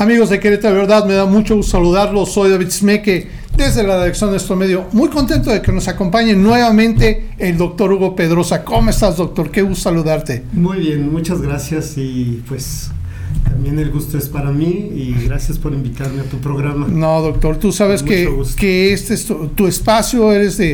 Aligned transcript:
Amigos 0.00 0.30
de 0.30 0.40
Querétaro, 0.40 0.76
verdad 0.76 1.04
me 1.04 1.12
da 1.12 1.26
mucho 1.26 1.56
gusto 1.56 1.72
saludarlos. 1.72 2.32
Soy 2.32 2.48
David 2.48 2.70
Smeke 2.70 3.28
desde 3.54 3.82
la 3.82 3.98
dirección 3.98 4.30
de 4.30 4.36
nuestro 4.36 4.56
medio. 4.56 4.86
Muy 4.92 5.10
contento 5.10 5.50
de 5.50 5.60
que 5.60 5.72
nos 5.72 5.88
acompañe 5.88 6.32
nuevamente 6.32 7.32
el 7.36 7.58
doctor 7.58 7.92
Hugo 7.92 8.16
Pedrosa. 8.16 8.64
¿Cómo 8.64 8.88
estás, 8.88 9.18
doctor? 9.18 9.50
Qué 9.50 9.60
gusto 9.60 9.82
saludarte. 9.82 10.42
Muy 10.54 10.78
bien, 10.78 11.12
muchas 11.12 11.42
gracias 11.42 11.98
y 11.98 12.42
pues 12.48 12.90
también 13.60 13.78
el 13.78 13.90
gusto 13.90 14.16
es 14.16 14.26
para 14.30 14.52
mí 14.52 14.90
y 14.94 15.14
gracias 15.26 15.58
por 15.58 15.74
invitarme 15.74 16.22
a 16.22 16.24
tu 16.24 16.38
programa. 16.38 16.88
No, 16.88 17.20
doctor, 17.20 17.58
tú 17.58 17.72
sabes 17.72 18.02
que, 18.02 18.26
que, 18.56 18.94
este 18.94 19.12
es 19.12 19.26
tu, 19.26 19.66
espacio, 19.66 20.32
eres 20.32 20.56
de 20.56 20.70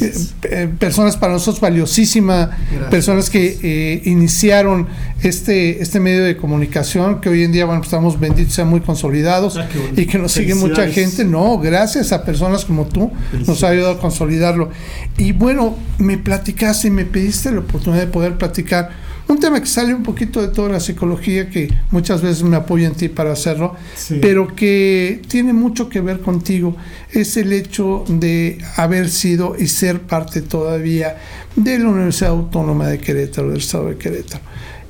eh, 0.00 0.14
eh, 0.44 0.68
personas 0.78 1.18
para 1.18 1.34
nosotros 1.34 1.60
valiosísimas, 1.60 2.48
personas 2.90 3.28
que 3.28 3.58
eh, 3.62 4.02
iniciaron 4.06 4.86
este, 5.22 5.82
este 5.82 6.00
medio 6.00 6.24
de 6.24 6.38
comunicación, 6.38 7.20
que 7.20 7.28
hoy 7.28 7.44
en 7.44 7.52
día, 7.52 7.66
bueno, 7.66 7.82
estamos 7.82 8.18
benditos, 8.18 8.54
sean 8.54 8.68
muy 8.68 8.80
consolidados 8.80 9.58
ah, 9.58 9.68
y 9.94 10.06
que 10.06 10.16
nos 10.16 10.32
sigue 10.32 10.54
mucha 10.54 10.88
gente. 10.88 11.26
No, 11.26 11.58
gracias 11.58 12.10
a 12.10 12.24
personas 12.24 12.64
como 12.64 12.86
tú, 12.86 13.12
nos 13.46 13.62
ha 13.64 13.68
ayudado 13.68 13.96
a 13.96 13.98
consolidarlo. 13.98 14.70
Y 15.18 15.32
bueno, 15.32 15.76
me 15.98 16.16
platicaste 16.16 16.88
y 16.88 16.90
me 16.90 17.04
pediste 17.04 17.52
la 17.52 17.60
oportunidad 17.60 18.00
de 18.00 18.10
poder 18.10 18.38
platicar 18.38 19.09
un 19.30 19.38
tema 19.38 19.60
que 19.60 19.66
sale 19.66 19.94
un 19.94 20.02
poquito 20.02 20.42
de 20.42 20.48
toda 20.48 20.68
la 20.70 20.80
psicología, 20.80 21.48
que 21.48 21.72
muchas 21.90 22.20
veces 22.20 22.42
me 22.42 22.56
apoyo 22.56 22.86
en 22.86 22.94
ti 22.94 23.08
para 23.08 23.32
hacerlo, 23.32 23.76
pero 24.20 24.54
que 24.54 25.22
tiene 25.28 25.52
mucho 25.52 25.88
que 25.88 26.00
ver 26.00 26.20
contigo, 26.20 26.76
es 27.12 27.36
el 27.36 27.52
hecho 27.52 28.04
de 28.08 28.58
haber 28.76 29.08
sido 29.08 29.56
y 29.58 29.68
ser 29.68 30.00
parte 30.00 30.42
todavía 30.42 31.16
de 31.54 31.78
la 31.78 31.88
Universidad 31.88 32.30
Autónoma 32.30 32.88
de 32.88 32.98
Querétaro, 32.98 33.48
del 33.48 33.58
Estado 33.58 33.88
de 33.88 33.96
Querétaro. 33.96 34.42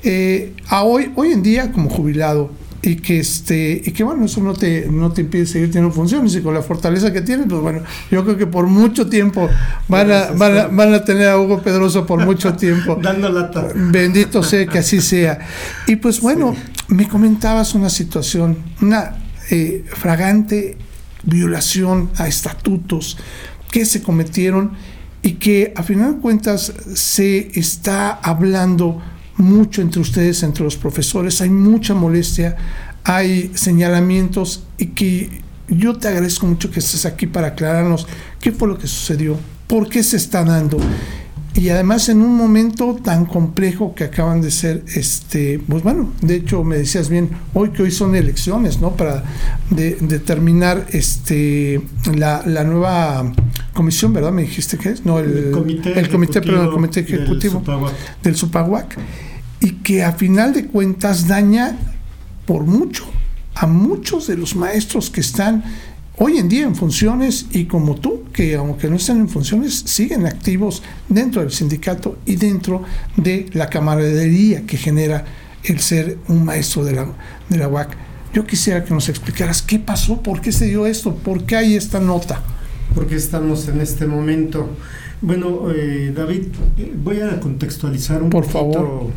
Eh, 0.03 0.53
a 0.67 0.83
hoy, 0.83 1.11
hoy 1.15 1.31
en 1.31 1.43
día, 1.43 1.71
como 1.71 1.89
jubilado, 1.89 2.49
y 2.83 2.95
que 2.95 3.19
este 3.19 3.81
y 3.85 3.91
que 3.91 4.03
bueno 4.03 4.25
eso 4.25 4.41
no 4.41 4.53
te 4.53 4.87
no 4.89 5.11
te 5.11 5.21
impide 5.21 5.45
seguir 5.45 5.71
teniendo 5.71 5.93
funciones 5.93 6.35
y 6.35 6.41
con 6.41 6.53
la 6.53 6.63
fortaleza 6.63 7.13
que 7.13 7.21
tienes 7.21 7.45
pues 7.47 7.61
bueno 7.61 7.81
yo 8.09 8.23
creo 8.23 8.37
que 8.37 8.47
por 8.47 8.65
mucho 8.65 9.07
tiempo 9.07 9.49
van 9.87 10.11
a, 10.11 10.31
van 10.31 10.93
a, 10.93 11.03
tener 11.03 11.29
a 11.29 11.39
Hugo 11.39 11.61
Pedroso 11.61 12.05
por 12.05 12.25
mucho 12.25 12.53
tiempo. 12.57 12.97
Dando 13.01 13.29
lata. 13.29 13.67
Bendito 13.75 14.41
sea 14.43 14.65
que 14.65 14.79
así 14.79 15.01
sea. 15.01 15.39
Y 15.87 15.97
pues 15.97 16.21
bueno 16.21 16.55
me 16.87 17.07
comentabas 17.07 17.75
una 17.75 17.89
situación 17.89 18.57
una 18.81 19.17
eh, 19.51 19.85
fragante 19.87 20.77
violación 21.23 22.09
a 22.17 22.27
estatutos 22.27 23.17
que 23.69 23.85
se 23.85 24.01
cometieron 24.01 24.71
y 25.21 25.33
que 25.33 25.73
a 25.75 25.83
final 25.83 26.15
de 26.15 26.19
cuentas 26.19 26.73
se 26.95 27.51
está 27.59 28.11
hablando 28.11 29.01
mucho 29.41 29.81
entre 29.81 30.01
ustedes, 30.01 30.43
entre 30.43 30.63
los 30.63 30.77
profesores, 30.77 31.41
hay 31.41 31.49
mucha 31.49 31.93
molestia, 31.93 32.55
hay 33.03 33.51
señalamientos 33.55 34.63
y 34.77 34.87
que 34.87 35.41
yo 35.67 35.97
te 35.97 36.07
agradezco 36.07 36.45
mucho 36.45 36.69
que 36.69 36.79
estés 36.79 37.05
aquí 37.05 37.27
para 37.27 37.47
aclararnos 37.47 38.07
qué 38.39 38.51
fue 38.51 38.67
lo 38.67 38.77
que 38.77 38.87
sucedió, 38.87 39.37
por 39.67 39.89
qué 39.89 40.03
se 40.03 40.17
está 40.17 40.43
dando. 40.43 40.77
Y 41.53 41.67
además 41.67 42.07
en 42.07 42.21
un 42.21 42.35
momento 42.35 42.95
tan 43.03 43.25
complejo 43.25 43.93
que 43.93 44.05
acaban 44.05 44.39
de 44.41 44.51
ser, 44.51 44.83
este, 44.95 45.59
pues 45.67 45.83
bueno, 45.83 46.13
de 46.21 46.35
hecho 46.35 46.63
me 46.63 46.77
decías 46.77 47.09
bien, 47.09 47.29
hoy 47.53 47.71
que 47.71 47.83
hoy 47.83 47.91
son 47.91 48.15
elecciones, 48.15 48.79
¿no? 48.79 48.95
Para 48.95 49.23
determinar 49.69 50.87
este, 50.91 51.81
la, 52.15 52.41
la, 52.45 52.63
nueva 52.63 53.33
comisión, 53.73 54.13
¿verdad? 54.13 54.31
Me 54.31 54.43
dijiste 54.43 54.77
que 54.77 54.89
es, 54.89 55.05
no, 55.05 55.19
el, 55.19 55.51
comité, 55.51 55.99
el 55.99 56.09
comité, 56.09 56.39
el 56.39 56.69
comité 56.69 56.99
ejecutivo 57.01 57.61
del 58.23 58.35
Supaguac 58.35 58.97
y 59.61 59.71
que 59.83 60.03
a 60.03 60.11
final 60.11 60.53
de 60.53 60.65
cuentas 60.65 61.27
daña 61.27 61.77
por 62.45 62.63
mucho 62.63 63.05
a 63.55 63.67
muchos 63.67 64.27
de 64.27 64.37
los 64.37 64.55
maestros 64.55 65.09
que 65.09 65.21
están 65.21 65.63
hoy 66.17 66.37
en 66.37 66.49
día 66.49 66.63
en 66.63 66.75
funciones 66.75 67.47
y 67.51 67.65
como 67.65 67.95
tú, 67.95 68.23
que 68.33 68.55
aunque 68.55 68.89
no 68.89 68.95
están 68.95 69.17
en 69.19 69.29
funciones, 69.29 69.83
siguen 69.85 70.25
activos 70.25 70.83
dentro 71.09 71.41
del 71.41 71.51
sindicato 71.51 72.17
y 72.25 72.35
dentro 72.35 72.83
de 73.17 73.49
la 73.53 73.69
camaradería 73.69 74.65
que 74.65 74.77
genera 74.77 75.25
el 75.63 75.79
ser 75.79 76.17
un 76.27 76.45
maestro 76.45 76.83
de 76.83 76.93
la, 76.93 77.07
de 77.49 77.57
la 77.57 77.67
UAC. 77.67 77.97
Yo 78.33 78.45
quisiera 78.45 78.83
que 78.83 78.93
nos 78.93 79.09
explicaras 79.09 79.61
qué 79.61 79.77
pasó, 79.77 80.21
por 80.21 80.41
qué 80.41 80.51
se 80.51 80.65
dio 80.65 80.85
esto, 80.85 81.15
por 81.15 81.43
qué 81.43 81.57
hay 81.57 81.75
esta 81.75 81.99
nota. 81.99 82.41
Porque 82.93 83.15
estamos 83.15 83.67
en 83.67 83.81
este 83.81 84.05
momento 84.05 84.69
bueno, 85.21 85.69
eh, 85.69 86.11
David, 86.15 86.47
voy 87.03 87.19
a 87.21 87.39
contextualizar 87.39 88.23
un 88.23 88.31
Por 88.31 88.45
favor. 88.45 89.11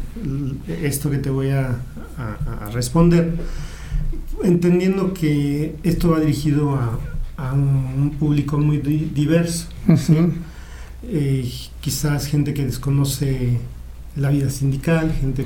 esto 0.83 1.11
que 1.11 1.17
te 1.17 1.31
voy 1.31 1.49
a, 1.49 1.79
responder, 2.73 3.35
entendiendo 4.43 5.13
que 5.15 5.77
esto 5.83 6.11
va 6.11 6.21
dirigido 6.21 6.75
a, 6.77 7.53
un, 7.53 8.15
público 8.19 8.59
muy 8.59 8.79
diverso. 8.79 9.69
Eh, 11.07 11.51
quizás 11.83 12.27
gente 12.27 12.55
que 12.55 12.65
desconoce 12.65 13.59
la 14.17 14.31
vida 14.31 14.49
sindical, 14.49 15.13
gente 15.13 15.45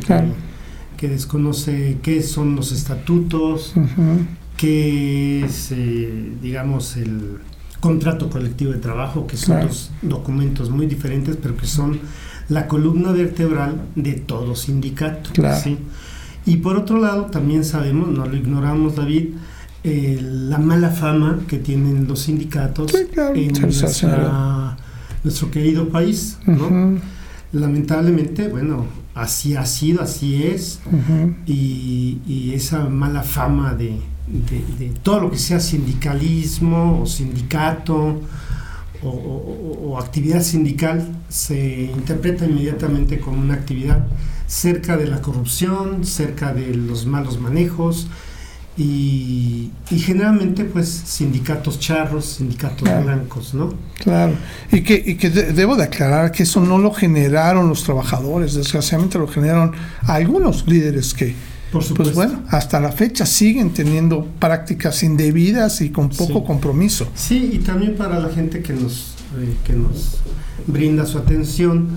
que, 0.97 1.09
desconoce 1.09 1.99
qué 2.01 2.23
son 2.23 2.55
los 2.55 2.71
estatutos, 2.71 3.75
qué 4.57 5.45
es, 5.45 5.73
eh, 5.73 6.33
digamos, 6.41 6.97
el 6.97 7.39
contrato 7.81 8.29
colectivo 8.31 8.73
de 8.73 8.79
trabajo, 8.79 9.27
que 9.27 9.37
son 9.37 9.61
dos 9.61 9.91
documentos 10.03 10.71
muy 10.71 10.87
diferentes, 10.87 11.37
pero 11.41 11.57
que 11.57 11.67
son 11.67 12.01
la 12.49 12.67
columna 12.67 13.13
vertebral 13.13 13.83
de 13.95 14.15
todo 14.15 14.57
sindicato. 14.57 15.31
Y 16.47 16.57
por 16.59 16.77
otro 16.77 16.99
lado, 16.99 17.27
también 17.27 17.65
sabemos, 17.65 18.09
no 18.09 18.25
lo 18.25 18.37
ignoramos, 18.37 18.97
David, 18.97 19.35
eh, 19.85 20.19
la 20.21 20.59
mala 20.59 20.91
fama 20.91 21.41
que 21.47 21.59
tienen 21.59 22.09
los 22.09 22.21
sindicatos 22.21 22.93
en 22.95 23.53
nuestro 25.25 25.51
querido 25.51 25.89
país. 25.89 26.39
Lamentablemente, 27.53 28.49
bueno, 28.49 28.87
así 29.15 29.57
ha 29.57 29.67
sido, 29.67 30.03
así 30.03 30.43
es, 30.43 30.81
y 31.47 32.53
esa 32.55 32.89
mala 32.89 33.23
fama 33.23 33.75
de, 33.75 33.99
de, 34.31 34.93
todo 35.03 35.21
lo 35.21 35.31
que 35.31 35.39
sea 35.39 35.61
sindicalismo 35.61 37.03
o 37.03 37.07
sindicato 37.07 38.21
o, 39.03 39.99
actividad 39.99 40.43
sindical 40.43 41.09
se 41.29 41.85
interpreta 41.85 42.47
inmediatamente 42.47 43.21
como 43.21 43.41
una 43.41 43.55
actividad 43.55 44.07
cerca 44.47 44.97
de 44.97 45.07
la 45.07 45.21
corrupción, 45.21 46.05
cerca 46.05 46.53
de 46.53 46.75
los 46.75 47.07
malos 47.07 47.41
manejos 47.41 48.09
y, 48.77 49.71
generalmente 49.89 50.65
pues 50.65 50.89
sindicatos 50.89 51.81
charros, 51.81 52.25
sindicatos 52.25 52.89
blancos, 53.03 53.53
¿no? 53.55 53.75
Claro, 54.03 54.35
y 54.71 54.83
que, 54.83 55.03
y 55.05 55.17
que 55.17 55.31
debo 55.31 55.77
de 55.77 55.85
aclarar 55.85 56.31
que 56.31 56.45
eso 56.45 56.61
no 56.61 56.79
lo 56.79 56.93
generaron 56.93 57.69
los 57.69 57.83
trabajadores, 57.83 58.55
desgraciadamente 58.55 59.19
lo 59.19 59.27
generaron 59.27 59.73
algunos 60.03 60.67
líderes 60.69 61.13
que, 61.13 61.35
pues 61.71 62.15
bueno, 62.15 62.43
hasta 62.49 62.81
la 62.81 62.93
fecha 62.93 63.27
siguen 63.27 63.75
teniendo 63.75 64.27
prácticas 64.39 65.03
indebidas 65.03 65.81
y 65.81 65.91
con 65.91 66.09
poco 66.09 66.45
compromiso. 66.45 67.09
Sí, 67.15 67.51
y 67.55 67.59
también 67.59 67.97
para 67.97 68.19
la 68.19 68.31
gente 68.31 68.63
que 68.63 68.73
nos, 68.73 69.15
eh, 69.39 69.55
que 69.65 69.75
nos 69.75 70.19
brinda 70.67 71.05
su 71.05 71.19
atención, 71.19 71.89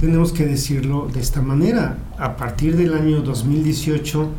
tenemos 0.00 0.32
que 0.32 0.46
decirlo 0.46 1.08
de 1.12 1.20
esta 1.20 1.42
manera. 1.42 1.98
A 2.18 2.36
partir 2.36 2.76
del 2.76 2.94
año 2.94 3.20
2018 3.22 4.30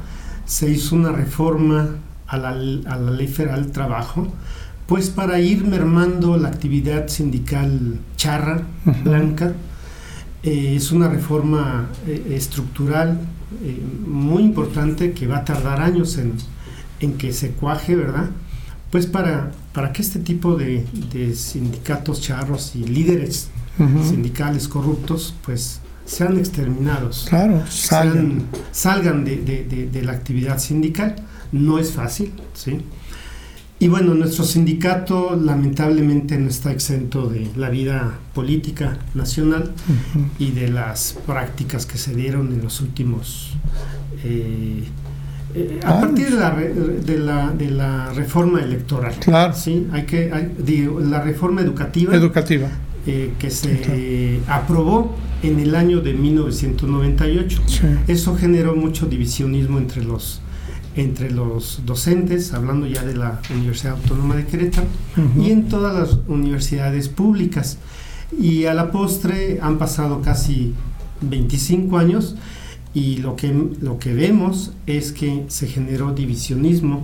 se 0.46 0.70
hizo 0.70 0.96
una 0.96 1.12
reforma 1.12 1.96
a 2.28 2.38
la, 2.38 2.50
a 2.50 2.98
la 2.98 3.12
Ley 3.12 3.28
Federal 3.28 3.64
del 3.64 3.72
Trabajo, 3.72 4.28
pues 4.86 5.10
para 5.10 5.40
ir 5.40 5.66
mermando 5.66 6.38
la 6.38 6.48
actividad 6.48 7.10
sindical 7.10 8.00
charra, 8.16 8.62
blanca. 9.04 9.54
Eh, 10.44 10.76
es 10.78 10.92
una 10.92 11.10
reforma 11.10 11.90
eh, 12.08 12.36
estructural 12.36 13.20
eh, 13.64 13.82
muy 14.06 14.44
importante 14.44 15.14
que 15.14 15.28
va 15.28 15.38
a 15.38 15.46
tardar 15.46 15.82
años 15.82 16.18
en, 16.18 16.34
en, 17.00 17.14
que 17.18 17.32
se 17.34 17.52
cuaje, 17.52 17.96
¿verdad? 17.96 18.30
Pues 18.92 19.06
para, 19.06 19.52
para 19.74 19.92
que 19.92 20.02
este 20.02 20.20
tipo 20.20 20.56
de, 20.56 20.86
de 21.12 21.36
sindicatos 21.36 22.22
charros 22.22 22.76
y 22.76 22.84
líderes 22.86 23.50
sindicales 23.78 24.68
corruptos, 24.68 25.36
pues 25.46 25.82
sean 26.06 26.38
exterminados. 26.38 27.28
Claro, 27.30 27.64
salgan. 27.70 28.44
salgan 28.72 29.24
de, 29.24 29.38
de, 29.38 29.90
de, 29.92 30.02
la 30.02 30.14
actividad 30.14 30.58
sindical. 30.58 31.16
No 31.52 31.78
es 31.78 31.92
fácil, 31.92 32.34
¿sí? 32.54 32.80
Y 33.80 33.90
bueno, 33.90 34.16
nuestro 34.16 34.44
sindicato 34.44 35.36
lamentablemente 35.36 36.38
no 36.38 36.50
está 36.50 36.72
exento 36.72 37.30
de 37.30 37.48
la 37.56 37.70
vida 37.70 38.18
política 38.34 38.98
nacional 39.14 39.72
y 40.40 40.52
de 40.52 40.70
las 40.70 41.16
prácticas 41.28 41.86
que 41.86 41.98
se 42.00 42.16
dieron 42.16 42.52
en 42.54 42.64
los 42.64 42.82
últimos... 42.82 43.52
Eh, 44.24 44.84
eh, 45.54 45.80
a 45.84 46.02
partir 46.02 46.32
de 46.32 46.38
la, 46.38 46.52
de 46.56 47.20
la, 47.20 47.52
de, 47.52 47.70
la, 47.70 48.14
reforma 48.14 48.62
electoral. 48.62 49.14
Claro. 49.20 49.54
¿sí? 49.54 49.88
Hay 49.92 50.04
que, 50.04 50.32
hay, 50.34 50.52
la 51.02 51.22
reforma 51.22 51.62
educativa. 51.62 52.16
Educativa. 52.16 52.68
Eh, 53.06 53.34
que 53.40 53.50
se 53.50 54.42
aprobó 54.48 55.16
en 55.44 55.60
el 55.60 55.76
año 55.76 56.02
de 56.02 56.14
1998. 56.14 57.62
Eso 58.08 58.36
generó 58.36 58.76
mucho 58.76 59.06
divisionismo 59.06 59.78
entre 59.78 60.04
los 60.04 60.42
entre 60.98 61.32
los 61.32 61.82
docentes, 61.86 62.54
hablando 62.54 62.88
ya 62.88 63.04
de 63.04 63.16
la 63.16 63.40
Universidad 63.54 63.94
Autónoma 63.96 64.36
de 64.36 64.46
Querétaro, 64.46 64.88
Ujú. 65.16 65.42
y 65.44 65.52
en 65.52 65.68
todas 65.70 65.94
las 65.96 66.20
universidades 66.28 67.08
públicas. 67.10 67.78
Y 68.38 68.66
a 68.66 68.74
la 68.74 68.92
postre 68.92 69.60
han 69.62 69.78
pasado 69.78 70.22
casi 70.22 70.74
25 71.22 71.98
años 71.98 72.36
y 72.94 73.18
lo 73.18 73.36
que, 73.36 73.54
lo 73.82 74.00
que 74.00 74.14
vemos 74.14 74.74
es 74.86 75.12
que 75.12 75.46
se 75.48 75.68
generó 75.68 76.14
divisionismo 76.14 77.04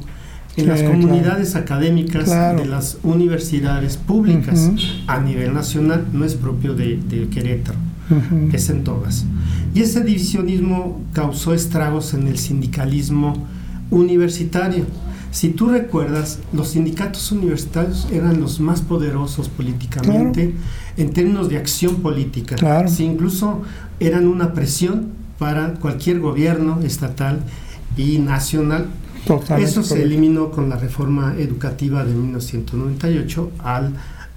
en 0.55 0.63
Sí, 0.65 0.69
las 0.69 0.81
claro. 0.81 0.95
comunidades 0.99 1.55
académicas 1.55 2.25
Claro. 2.25 2.59
de 2.59 2.65
las 2.65 2.97
universidades 3.03 3.97
públicas 3.97 4.69
Ujú. 4.71 4.77
a 5.07 5.19
nivel 5.19 5.53
nacional, 5.53 6.05
no 6.13 6.25
es 6.25 6.35
propio 6.35 6.75
de, 6.75 6.97
de 6.97 7.27
Querétaro 7.29 7.77
Ujú. 8.09 8.49
es 8.53 8.69
en 8.69 8.83
todas. 8.83 9.25
Y 9.73 9.81
ese 9.81 10.03
divisionismo 10.03 11.01
causó 11.13 11.53
estragos 11.55 12.13
en 12.13 12.27
el 12.27 12.37
sindicalismo 12.37 13.47
universitario. 13.91 14.85
Si 15.31 15.49
tú 15.49 15.69
recuerdas, 15.69 16.39
los 16.53 16.69
sindicatos 16.69 17.31
universitarios 17.31 18.07
eran 18.11 18.39
los 18.39 18.59
más 18.59 18.81
poderosos 18.81 19.49
políticamente 19.49 20.53
en 20.95 21.13
términos 21.13 21.49
de 21.49 21.57
acción 21.57 21.97
política. 21.97 22.55
Claro. 22.55 22.87
Sí, 22.87 23.03
incluso 23.03 23.63
eran 23.99 24.27
una 24.27 24.53
presión 24.53 25.09
para 25.39 25.73
cualquier 25.73 26.19
gobierno 26.19 26.79
estatal 26.83 27.39
y 27.97 28.19
nacional 28.19 28.87
Totalmente 29.25 29.69
eso 29.69 29.83
se 29.83 30.01
eliminó 30.01 30.51
con 30.51 30.69
la 30.69 30.75
reforma 30.75 31.35
educativa 31.37 32.03
de 32.03 32.13
1998 32.13 33.51
al, 33.59 33.93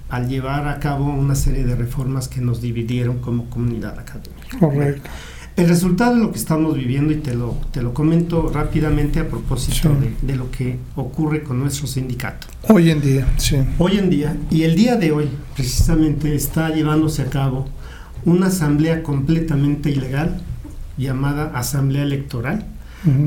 al 0.09 0.29
llevar 0.29 0.67
a 0.67 0.79
cabo 0.79 1.05
una 1.05 1.35
serie 1.35 1.65
de 1.65 1.75
reformas 1.75 2.27
que 2.27 2.39
nos 2.39 2.61
dividieron 2.61 3.19
como 3.19 3.49
comunidad 3.49 3.99
académica. 3.99 4.59
Correcto. 4.59 5.09
El 5.57 5.67
resultado 5.67 6.13
de 6.15 6.21
lo 6.21 6.31
que 6.31 6.37
estamos 6.37 6.77
viviendo, 6.77 7.11
y 7.11 7.17
te 7.17 7.33
lo, 7.33 7.57
te 7.71 7.81
lo 7.81 7.93
comento 7.93 8.49
rápidamente 8.53 9.19
a 9.19 9.27
propósito 9.27 9.89
Sí. 9.89 10.09
de, 10.21 10.27
de 10.33 10.37
lo 10.37 10.51
que 10.51 10.77
ocurre 10.95 11.41
con 11.43 11.59
nuestro 11.59 11.87
sindicato. 11.87 12.47
Hoy 12.69 12.91
en 12.91 13.01
día, 13.01 13.27
sí. 13.37 13.57
Hoy 13.79 13.97
en 13.97 14.09
día, 14.11 14.37
y 14.51 14.63
el 14.63 14.75
día 14.75 14.95
de 14.97 15.11
hoy, 15.11 15.29
precisamente 15.55 16.35
está 16.35 16.69
llevándose 16.69 17.23
a 17.23 17.29
cabo 17.31 17.67
una 18.23 18.47
asamblea 18.47 19.01
completamente 19.03 19.89
ilegal 19.89 20.41
llamada 20.97 21.51
Asamblea 21.55 22.03
Electoral 22.03 22.65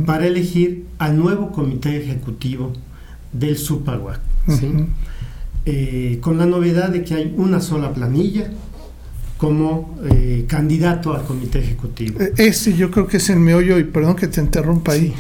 para 0.07 0.27
elegir 0.27 0.85
al 0.99 1.17
nuevo 1.17 1.53
comité 1.53 1.97
ejecutivo 1.97 2.73
del 3.33 3.57
SUPAGUAC, 3.57 4.21
¿sí? 4.49 4.71
Eh, 5.65 6.19
con 6.21 6.39
la 6.39 6.47
novedad 6.47 6.91
de 6.91 7.03
que 7.05 7.15
hay 7.15 7.35
una 7.37 7.61
sola 7.61 7.93
planilla 7.93 8.51
como 9.41 9.97
eh, 10.05 10.45
candidato 10.47 11.15
al 11.15 11.25
comité 11.25 11.61
ejecutivo. 11.61 12.21
Eh, 12.21 12.35
Ese 12.37 12.77
yo 12.77 12.91
creo 12.91 13.07
que 13.07 13.17
es 13.17 13.31
el 13.31 13.41
meollo, 13.41 13.79
y 13.79 13.85
perdón 13.85 14.15
que 14.15 14.27
te 14.29 14.39
interrumpa 14.39 14.93
ahí. 14.93 15.15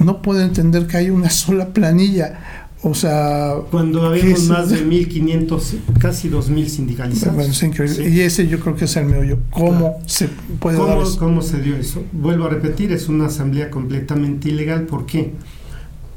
No 0.00 0.20
puedo 0.20 0.40
entender 0.42 0.88
que 0.88 0.96
haya 0.96 1.12
una 1.12 1.30
sola 1.30 1.68
planilla. 1.68 2.64
O 2.82 2.92
sea, 2.92 3.54
Cuando 3.70 4.00
¿Qué 4.00 4.06
habíamos 4.20 4.42
es? 4.42 4.48
más 4.48 4.68
de 4.70 4.84
1.500, 4.84 5.60
casi 6.00 6.28
2.000 6.28 6.66
sindicalizados. 6.66 7.36
bueno, 7.36 7.52
es 7.52 7.62
increíble. 7.62 8.04
Sí. 8.10 8.14
Y 8.16 8.20
ese 8.20 8.48
yo 8.48 8.58
creo 8.58 8.74
que 8.74 8.86
es 8.86 8.96
el 8.96 9.06
meollo. 9.06 9.38
¿Cómo 9.50 10.00
se 10.06 10.28
puede 10.58 10.76
dar 10.78 10.86
¿Cómo, 10.88 11.02
eso? 11.02 11.18
cómo 11.18 11.40
se 11.42 11.62
dio 11.62 11.76
eso? 11.76 12.02
Vuelvo 12.12 12.46
a 12.46 12.50
repetir, 12.50 12.90
es 12.92 13.08
una 13.08 13.26
asamblea 13.26 13.70
completamente 13.70 14.48
ilegal. 14.48 14.82
¿Por 14.86 15.06
qué? 15.06 15.32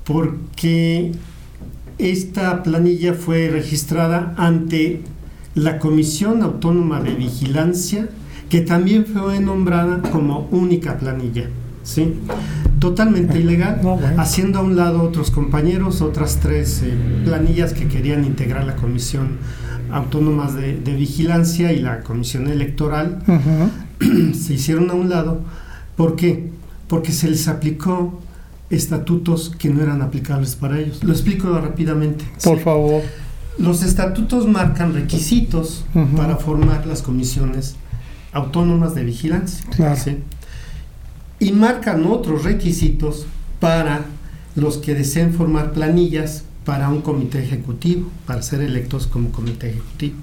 Porque 0.04 1.12
esta 2.00 2.64
planilla 2.64 3.14
fue 3.14 3.50
registrada 3.50 4.34
ante 4.38 5.02
la 5.60 5.80
Comisión 5.80 6.42
Autónoma 6.44 7.02
de 7.02 7.14
Vigilancia, 7.16 8.08
que 8.50 8.62
también 8.62 9.06
fue 9.06 9.40
nombrada 9.40 10.02
como 10.12 10.48
única 10.52 10.98
planilla. 10.98 11.50
¿sí? 11.84 12.14
Totalmente 12.80 13.40
ilegal, 13.40 13.80
No, 13.84 13.98
bueno. 13.98 14.22
haciendo 14.22 14.60
a 14.60 14.62
un 14.62 14.76
lado 14.76 15.02
otros 15.04 15.32
compañeros, 15.32 16.02
otras 16.02 16.40
tres 16.42 16.82
eh, 16.84 16.94
planillas 17.26 17.74
que 17.74 17.88
querían 17.88 18.24
integrar 18.26 18.64
la 18.66 18.76
Comisión 18.76 19.38
Autónoma 19.92 20.52
de, 20.52 20.78
de 20.78 20.94
Vigilancia 20.96 21.74
y 21.74 21.80
la 21.80 22.02
Comisión 22.02 22.48
Electoral 22.48 23.24
se 24.34 24.54
hicieron 24.54 24.90
a 24.92 24.94
un 24.94 25.10
lado. 25.10 25.42
¿Por 25.98 26.16
qué? 26.16 26.50
Porque 26.88 27.12
se 27.12 27.28
les 27.30 27.48
aplicó 27.48 28.22
estatutos 28.70 29.52
que 29.58 29.70
no 29.70 29.82
eran 29.82 30.02
aplicables 30.02 30.56
para 30.56 30.80
ellos. 30.80 31.04
Lo 31.04 31.12
explico 31.12 31.50
rápidamente. 31.60 32.24
Por 32.44 32.58
Sí. 32.60 32.64
favor. 32.64 33.02
Los 33.60 33.84
estatutos 33.84 34.48
marcan 34.48 34.94
requisitos 34.94 35.86
para 36.16 36.38
formar 36.38 36.86
las 36.88 37.02
comisiones 37.02 37.76
autónomas 38.32 38.96
de 38.96 39.04
vigilancia. 39.04 39.66
Claro. 39.76 40.00
¿sí? 40.02 40.18
Y 41.40 41.52
marcan 41.52 42.06
otros 42.06 42.44
requisitos 42.44 43.26
para 43.60 44.06
los 44.56 44.78
que 44.78 44.94
deseen 44.96 45.34
formar 45.34 45.74
planillas 45.74 46.44
para 46.66 46.90
un 46.90 47.02
comité 47.02 47.44
ejecutivo, 47.44 48.10
para 48.26 48.42
ser 48.42 48.62
electos 48.62 49.08
como 49.08 49.30
comité 49.32 49.70
ejecutivo. 49.70 50.16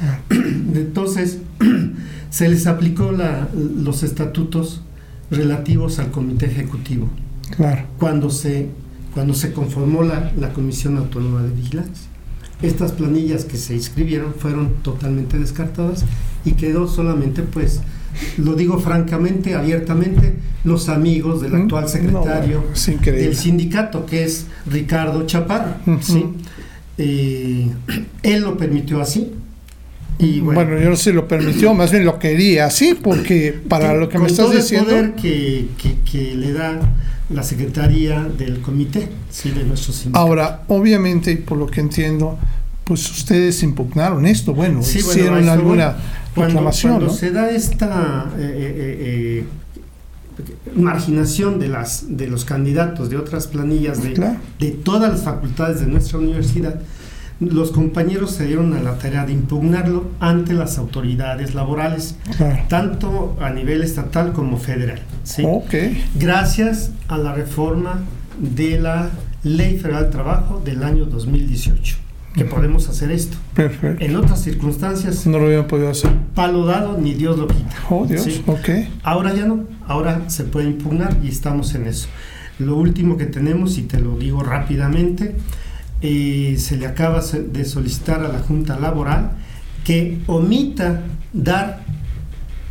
Entonces, 0.30 1.38
se 2.30 2.48
les 2.48 2.66
aplicó 2.66 3.12
la- 3.12 3.48
los 3.54 4.02
estatutos 4.02 4.82
relativos 5.30 5.98
al 5.98 6.10
comité 6.10 6.46
ejecutivo 6.46 7.08
Claro. 7.56 7.82
cuando 7.98 8.30
se, 8.30 8.68
cuando 9.14 9.34
se 9.34 9.52
conformó 9.52 10.02
la, 10.02 10.32
la 10.38 10.52
Comisión 10.52 10.96
Autónoma 10.96 11.42
de 11.42 11.50
Vigilancia. 11.50 12.06
Estas 12.62 12.92
planillas 12.92 13.44
que 13.44 13.56
se 13.56 13.74
inscribieron 13.74 14.34
fueron 14.34 14.74
totalmente 14.82 15.38
descartadas 15.38 16.04
y 16.44 16.52
quedó 16.52 16.86
solamente, 16.88 17.42
pues, 17.42 17.80
lo 18.36 18.54
digo 18.54 18.78
francamente, 18.78 19.54
abiertamente, 19.54 20.34
los 20.64 20.88
amigos 20.88 21.40
del 21.40 21.54
actual 21.54 21.84
No, 21.84 21.88
secretario 21.88 22.64
bueno, 22.64 23.12
del 23.12 23.36
sindicato, 23.36 24.04
que 24.04 24.24
es 24.24 24.46
Ricardo 24.66 25.26
Chaparro. 25.26 25.74
¿sí? 26.00 26.26
Eh, 26.98 27.70
él 28.22 28.42
lo 28.42 28.58
permitió 28.58 29.00
así. 29.00 29.32
Y 30.20 30.40
bueno, 30.40 30.60
bueno, 30.70 30.82
yo 30.82 30.90
no 30.90 30.96
sé 30.96 31.10
si 31.10 31.12
lo 31.12 31.26
permitió, 31.26 31.72
más 31.74 31.90
bien 31.90 32.04
lo 32.04 32.18
quería 32.18 32.66
así, 32.66 32.94
porque 32.94 33.58
para 33.68 33.94
lo 33.94 34.08
que 34.08 34.18
me 34.18 34.26
estás 34.26 34.46
todo 34.46 34.52
el 34.52 34.60
diciendo. 34.60 34.90
poder 34.90 35.12
que, 35.14 35.68
que- 35.80 35.96
que 36.10 36.34
le 36.34 36.52
da 36.52 36.78
la 37.30 37.42
secretaría 37.42 38.24
del 38.24 38.60
comité, 38.60 39.08
sí, 39.30 39.50
de 39.50 39.64
nuestro 39.64 39.92
sindicato. 39.92 40.18
Ahora, 40.26 40.62
obviamente, 40.68 41.36
por 41.36 41.58
lo 41.58 41.66
que 41.66 41.80
entiendo, 41.80 42.38
pues 42.84 43.08
ustedes 43.10 43.62
impugnaron 43.62 44.26
esto, 44.26 44.52
bueno, 44.52 44.82
Sí, 44.82 45.00
bueno, 45.00 45.10
hicieron 45.12 45.48
alguna 45.48 45.96
reclamación, 46.34 46.94
cuando 46.94 47.12
¿no? 47.12 47.16
se 47.18 47.30
da 47.30 47.48
esta 47.50 48.26
eh, 48.36 48.40
eh, 48.40 49.44
eh, 49.44 49.44
marginación 50.74 51.58
de, 51.58 51.68
las, 51.68 52.16
de 52.16 52.26
los 52.26 52.44
candidatos 52.44 53.10
de 53.10 53.16
otras 53.16 53.46
planillas 53.46 54.02
de, 54.02 54.12
Claro. 54.14 54.38
de 54.58 54.70
todas 54.72 55.12
las 55.12 55.22
facultades 55.22 55.80
de 55.80 55.86
nuestra 55.86 56.18
universidad, 56.18 56.80
los 57.40 57.70
compañeros 57.72 58.32
se 58.32 58.46
dieron 58.46 58.74
a 58.74 58.80
la 58.82 58.98
tarea 58.98 59.24
de 59.24 59.32
impugnarlo 59.32 60.10
ante 60.20 60.52
las 60.52 60.76
autoridades 60.78 61.54
laborales, 61.54 62.16
Claro. 62.36 62.62
tanto 62.68 63.36
a 63.40 63.50
nivel 63.50 63.82
estatal 63.82 64.32
como 64.32 64.58
federal. 64.58 65.00
¿sí? 65.24 65.42
Gracias 66.16 66.90
a 67.08 67.18
la 67.18 67.34
reforma 67.34 68.00
de 68.38 68.78
la 68.78 69.10
Ley 69.42 69.78
Federal 69.78 70.02
del 70.04 70.10
Trabajo 70.12 70.60
del 70.64 70.82
año 70.82 71.06
2018, 71.06 71.96
que 72.34 72.44
podemos 72.44 72.88
hacer 72.88 73.10
esto. 73.10 73.36
perfecto. 73.54 74.04
En 74.04 74.16
otras 74.16 74.42
circunstancias, 74.42 75.26
No 75.26 75.38
lo 75.38 75.46
habían 75.46 75.66
podido 75.66 75.90
hacer. 75.90 76.10
palo 76.34 76.66
dado 76.66 76.98
ni 76.98 77.14
Dios 77.14 77.38
lo 77.38 77.48
quita. 77.48 77.74
Oh, 77.88 78.04
Dios, 78.06 78.22
Sí. 78.22 78.42
ok. 78.46 78.68
Ahora 79.02 79.34
ya 79.34 79.46
no, 79.46 79.64
ahora 79.86 80.22
se 80.28 80.44
puede 80.44 80.66
impugnar 80.68 81.16
y 81.22 81.28
estamos 81.28 81.74
en 81.74 81.86
eso. 81.86 82.08
Lo 82.58 82.76
último 82.76 83.16
que 83.16 83.24
tenemos, 83.24 83.78
y 83.78 83.82
te 83.82 83.98
lo 83.98 84.18
digo 84.18 84.42
rápidamente, 84.42 85.36
eh, 86.02 86.56
se 86.58 86.76
le 86.76 86.86
acaba 86.86 87.20
de 87.20 87.64
solicitar 87.64 88.22
a 88.24 88.28
la 88.28 88.38
Junta 88.40 88.78
Laboral 88.78 89.32
que 89.84 90.18
omita 90.26 91.02
dar 91.32 91.82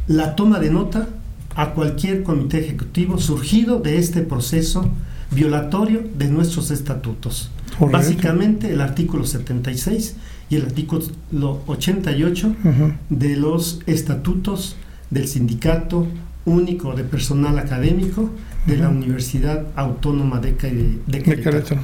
la 0.07 0.35
toma 0.35 0.59
de 0.59 0.69
nota 0.71 1.07
a 1.55 1.71
cualquier 1.71 2.23
comité 2.23 2.59
ejecutivo 2.59 3.17
surgido 3.19 3.79
de 3.79 3.97
este 3.97 4.21
proceso 4.21 4.89
violatorio 5.31 6.03
de 6.17 6.27
nuestros 6.29 6.71
estatutos. 6.71 7.51
Correcto. 7.77 7.97
Básicamente 7.97 8.71
el 8.71 8.81
artículo 8.81 9.25
76 9.25 10.15
y 10.49 10.55
el 10.55 10.63
artículo 10.65 11.61
88 11.67 12.47
Ujú. 12.47 12.93
de 13.09 13.35
los 13.35 13.81
estatutos 13.85 14.75
del 15.09 15.27
Sindicato 15.27 16.07
Único 16.45 16.95
de 16.95 17.03
Personal 17.03 17.59
Académico 17.59 18.31
de 18.65 18.77
la. 18.77 18.89
Universidad 18.89 19.67
Autónoma 19.75 20.39
de, 20.39 20.53
de 20.53 20.99
De 21.05 21.23
Querétaro. 21.23 21.63
Querétaro. 21.63 21.81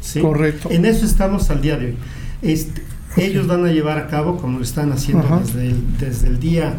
¿Sí? 0.00 0.20
Correcto. 0.20 0.68
En 0.70 0.84
eso 0.84 1.04
estamos 1.06 1.50
al 1.50 1.60
día 1.62 1.76
de 1.76 1.86
hoy. 1.86 1.96
Este, 2.42 2.82
ellos 3.16 3.46
van 3.46 3.64
a 3.66 3.72
llevar 3.72 3.98
a 3.98 4.06
cabo, 4.06 4.36
como 4.36 4.58
lo 4.58 4.64
están 4.64 4.92
haciendo 4.92 5.24
Ajá. 5.26 5.40
desde 5.44 5.66
el, 5.66 5.98
desde 5.98 6.28
el 6.28 6.38
día 6.40 6.74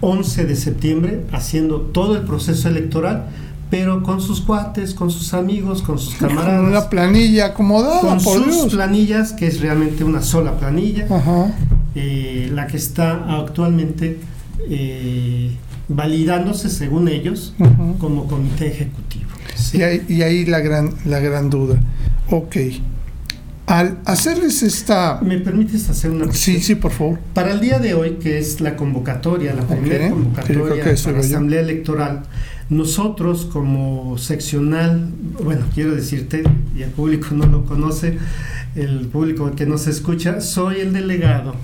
11 0.00 0.44
de 0.46 0.56
septiembre, 0.56 1.20
haciendo 1.32 1.80
todo 1.80 2.16
el 2.16 2.22
proceso 2.22 2.68
electoral, 2.68 3.26
pero 3.70 4.02
con 4.02 4.20
sus 4.20 4.40
cuates, 4.40 4.94
con 4.94 5.10
sus 5.10 5.34
amigos, 5.34 5.82
con 5.82 5.98
sus 5.98 6.14
Con 6.14 6.28
camaradas, 6.30 6.68
una 6.68 6.88
planilla 6.88 7.46
acomodada, 7.46 8.00
con 8.00 8.18
por 8.22 8.42
sus 8.44 8.46
Dios. 8.54 8.74
planillas, 8.74 9.32
que 9.32 9.46
es 9.46 9.60
realmente 9.60 10.04
una 10.04 10.22
sola 10.22 10.56
planilla 10.58 11.06
Ajá. 11.10 11.52
eh, 11.94 12.50
la 12.54 12.66
que 12.66 12.76
está 12.76 13.38
actualmente 13.40 14.18
eh, 14.68 15.50
validándose, 15.88 16.70
según 16.70 17.08
ellos, 17.08 17.54
como 17.98 18.26
comité 18.26 18.68
ejecutivo. 18.68 19.30
¿sí? 19.54 19.78
Y, 19.78 19.82
ahí, 19.82 20.02
y 20.08 20.22
ahí 20.22 20.44
la 20.46 20.60
gran, 20.60 20.90
la 21.04 21.18
gran 21.20 21.50
duda. 21.50 21.76
Ok. 22.30 22.56
Al 23.66 23.98
hacerles 24.04 24.62
esta... 24.62 25.20
¿Me 25.22 25.38
permites 25.38 25.88
hacer 25.88 26.10
una 26.10 26.30
Sí, 26.32 26.60
sí, 26.60 26.74
por 26.74 26.92
favor. 26.92 27.18
Para 27.32 27.50
el 27.52 27.60
día 27.60 27.78
de 27.78 27.94
hoy, 27.94 28.18
que 28.22 28.38
es 28.38 28.60
la 28.60 28.76
convocatoria, 28.76 29.54
la 29.54 29.62
primera 29.62 30.10
convocatoria 30.10 30.96
Sí, 30.96 31.04
para 31.04 31.16
la. 31.16 31.24
Asamblea 31.24 31.60
Electoral, 31.60 32.22
nosotros 32.70 33.46
como 33.52 34.16
seccional, 34.18 35.08
bueno, 35.42 35.66
quiero 35.74 35.94
decirte, 35.94 36.42
y 36.76 36.82
el 36.82 36.90
público 36.90 37.28
no 37.32 37.46
lo 37.46 37.64
conoce, 37.64 38.18
el 38.74 39.06
público 39.06 39.52
que 39.54 39.66
nos 39.66 39.86
escucha, 39.86 40.40
soy 40.40 40.80
el 40.80 40.92
delegado 40.92 41.54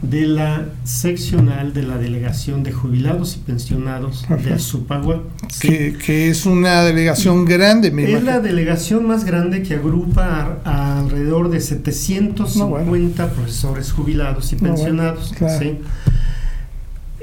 de 0.00 0.26
la 0.26 0.64
seccional 0.84 1.74
de 1.74 1.82
la 1.82 1.98
Delegación 1.98 2.62
de 2.62 2.72
Jubilados 2.72 3.36
y 3.36 3.40
Pensionados 3.40 4.24
del 4.42 4.58
Supagua. 4.58 5.22
Sí. 5.50 5.68
que, 5.68 5.96
que 5.98 6.30
es 6.30 6.46
una 6.46 6.82
delegación 6.82 7.44
grande, 7.44 7.90
me 7.90 8.10
Es 8.10 8.22
la 8.22 8.40
delegación 8.40 9.06
más 9.06 9.24
grande 9.24 9.62
que 9.62 9.74
agrupa 9.74 10.58
a, 10.64 10.70
a 10.70 11.00
alrededor 11.00 11.50
de 11.50 11.60
750 11.60 12.58
No, 12.58 12.68
bueno. 12.88 13.10
profesores 13.34 13.92
jubilados 13.92 14.50
y 14.52 14.56
No, 14.56 14.60
bueno, 14.60 14.74
pensionados. 14.76 15.34
claro. 15.36 15.58
¿sí? 15.58 15.78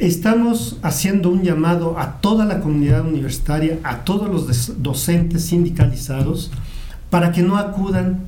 Estamos 0.03 0.75
haciendo 0.81 1.29
un 1.29 1.43
llamado 1.43 1.97
a 1.97 2.19
toda 2.19 2.43
la 2.43 2.59
comunidad 2.59 3.07
universitaria, 3.07 3.79
a 3.85 4.03
todos 4.03 4.29
los 4.29 4.83
docentes 4.83 5.45
sindicalizados, 5.45 6.51
para 7.09 7.31
que 7.31 7.41
no 7.41 7.55
acudan 7.55 8.19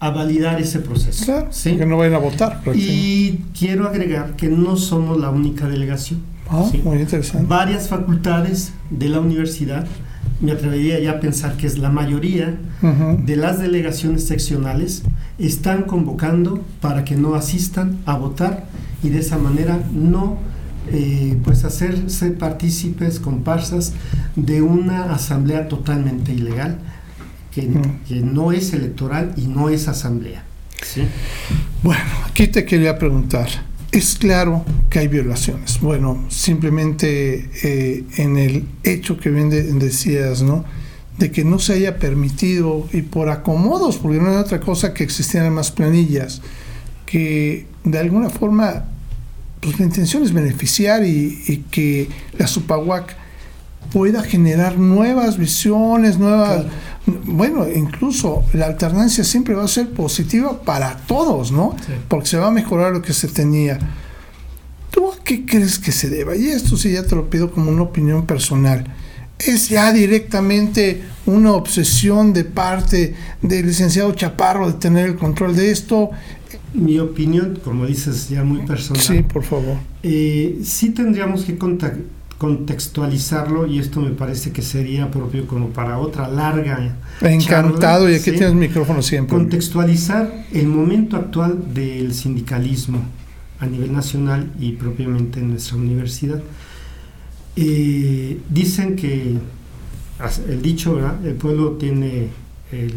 a 0.00 0.08
validar 0.08 0.58
ese 0.58 0.78
proceso. 0.78 1.26
Claro, 1.26 1.48
¿sí? 1.50 1.76
que 1.76 1.84
no 1.84 1.98
vayan 1.98 2.14
a 2.14 2.18
votar. 2.18 2.62
Y 2.74 3.40
quiero 3.58 3.86
agregar 3.86 4.36
que 4.36 4.48
no 4.48 4.78
somos 4.78 5.20
la 5.20 5.28
única 5.28 5.68
delegación. 5.68 6.20
Ah, 6.48 6.64
sí. 6.70 6.80
Muy 6.82 6.96
interesante. 6.98 7.46
Varias 7.46 7.88
facultades 7.88 8.72
de 8.88 9.10
la 9.10 9.20
universidad, 9.20 9.86
me 10.40 10.52
atrevería 10.52 10.98
ya 10.98 11.10
a 11.10 11.20
pensar 11.20 11.58
que 11.58 11.66
es 11.66 11.76
la 11.76 11.90
mayoría 11.90 12.56
Ujú. 12.80 13.22
de 13.26 13.36
las 13.36 13.58
delegaciones 13.58 14.24
seccionales, 14.26 15.02
están 15.38 15.82
convocando 15.82 16.64
para 16.80 17.04
que 17.04 17.16
no 17.16 17.34
asistan 17.34 17.98
a 18.06 18.16
votar 18.16 18.64
y 19.02 19.10
de 19.10 19.18
esa 19.18 19.36
manera 19.36 19.78
no 19.92 20.38
eh, 20.92 21.36
pues 21.44 21.64
hacerse 21.64 22.30
partícipes, 22.30 23.18
comparsas 23.20 23.92
de 24.36 24.62
una 24.62 25.12
asamblea 25.14 25.68
totalmente 25.68 26.32
ilegal 26.32 26.78
que, 27.52 27.62
Mm. 27.62 27.82
que 28.06 28.14
no 28.20 28.52
es 28.52 28.72
electoral 28.72 29.32
y 29.36 29.46
no 29.46 29.68
es 29.68 29.88
asamblea. 29.88 30.44
¿sí? 30.82 31.02
Bueno, 31.82 32.02
aquí 32.26 32.46
te 32.46 32.64
quería 32.64 32.98
preguntar. 32.98 33.48
Es 33.90 34.16
claro 34.16 34.64
que 34.90 34.98
hay 35.00 35.08
violaciones. 35.08 35.80
Bueno, 35.80 36.24
simplemente 36.28 37.50
eh, 37.62 38.04
en 38.18 38.36
el 38.36 38.64
hecho 38.84 39.18
que 39.18 39.30
bien 39.30 39.48
de- 39.50 39.62
decías, 39.74 40.42
¿no? 40.42 40.64
De 41.18 41.32
que 41.32 41.42
no 41.44 41.58
se 41.58 41.72
haya 41.72 41.98
permitido, 41.98 42.86
y 42.92 43.02
por 43.02 43.28
acomodos, 43.30 43.96
porque 43.96 44.18
no 44.18 44.28
hay 44.30 44.36
otra 44.36 44.60
cosa 44.60 44.94
que 44.94 45.02
existieran 45.04 45.52
más 45.54 45.70
planillas, 45.72 46.42
que 47.06 47.66
de 47.84 47.98
alguna 47.98 48.28
forma, 48.30 48.84
pues 49.60 49.78
la 49.78 49.86
intención 49.86 50.22
es 50.22 50.32
beneficiar 50.32 51.04
y, 51.04 51.42
y 51.46 51.56
que 51.70 52.08
la 52.38 52.46
Supaguac 52.46 53.16
pueda 53.92 54.22
generar 54.22 54.78
nuevas 54.78 55.38
visiones, 55.38 56.18
nuevas, 56.18 56.66
bueno, 57.06 57.66
incluso 57.68 58.44
la 58.52 58.66
alternancia 58.66 59.24
siempre 59.24 59.54
va 59.54 59.64
a 59.64 59.68
ser 59.68 59.90
positiva 59.90 60.60
para 60.62 60.96
todos, 61.06 61.52
¿no? 61.52 61.74
Sí. 61.86 61.92
Porque 62.08 62.26
se 62.26 62.38
va 62.38 62.48
a 62.48 62.50
mejorar 62.50 62.92
lo 62.92 63.02
que 63.02 63.12
se 63.12 63.28
tenía. 63.28 63.78
¿Tú 64.90 65.10
a 65.10 65.16
qué 65.22 65.46
crees 65.46 65.78
que 65.78 65.92
se 65.92 66.10
deba? 66.10 66.36
Y 66.36 66.48
esto 66.48 66.76
sí 66.76 66.92
ya 66.92 67.04
te 67.04 67.14
lo 67.14 67.30
pido 67.30 67.50
como 67.50 67.70
una 67.70 67.82
opinión 67.82 68.26
personal. 68.26 68.84
¿Es 69.38 69.68
ya 69.68 69.92
directamente 69.92 71.04
una 71.24 71.52
obsesión 71.52 72.32
de 72.32 72.44
parte 72.44 73.14
del 73.40 73.66
licenciado 73.66 74.12
Chaparro 74.12 74.66
de 74.66 74.78
tener 74.78 75.06
el 75.06 75.16
control 75.16 75.54
de 75.54 75.70
esto? 75.70 76.10
Mi 76.74 76.98
opinión, 76.98 77.58
como 77.64 77.86
dices, 77.86 78.28
ya 78.28 78.44
muy 78.44 78.66
personal. 78.66 79.02
Sí, 79.02 79.22
por 79.22 79.42
favor. 79.42 79.76
Eh, 80.02 80.60
sí 80.62 80.90
tendríamos 80.90 81.44
que 81.44 81.56
contextualizarlo 82.38 83.66
y 83.66 83.78
esto 83.78 84.00
me 84.00 84.10
parece 84.10 84.52
que 84.52 84.62
sería 84.62 85.10
propio 85.10 85.46
como 85.46 85.70
para 85.70 85.98
otra 85.98 86.28
larga. 86.28 86.96
Encantado, 87.20 88.04
charla, 88.04 88.10
y 88.10 88.14
aquí 88.14 88.24
sí. 88.24 88.30
tienes 88.32 88.50
el 88.50 88.56
micrófono 88.56 89.02
siempre. 89.02 89.36
Contextualizar 89.36 90.46
el 90.52 90.66
momento 90.66 91.16
actual 91.16 91.72
del 91.72 92.14
sindicalismo 92.14 93.02
a 93.60 93.66
nivel 93.66 93.92
nacional 93.92 94.52
y 94.60 94.72
propiamente 94.72 95.40
en 95.40 95.50
nuestra 95.50 95.76
universidad. 95.76 96.42
Eh, 97.56 98.38
dicen 98.48 98.94
que 98.94 99.36
el 100.48 100.62
dicho, 100.62 100.94
¿verdad? 100.94 101.26
el 101.26 101.34
pueblo 101.34 101.72
tiene 101.72 102.28
el... 102.72 102.92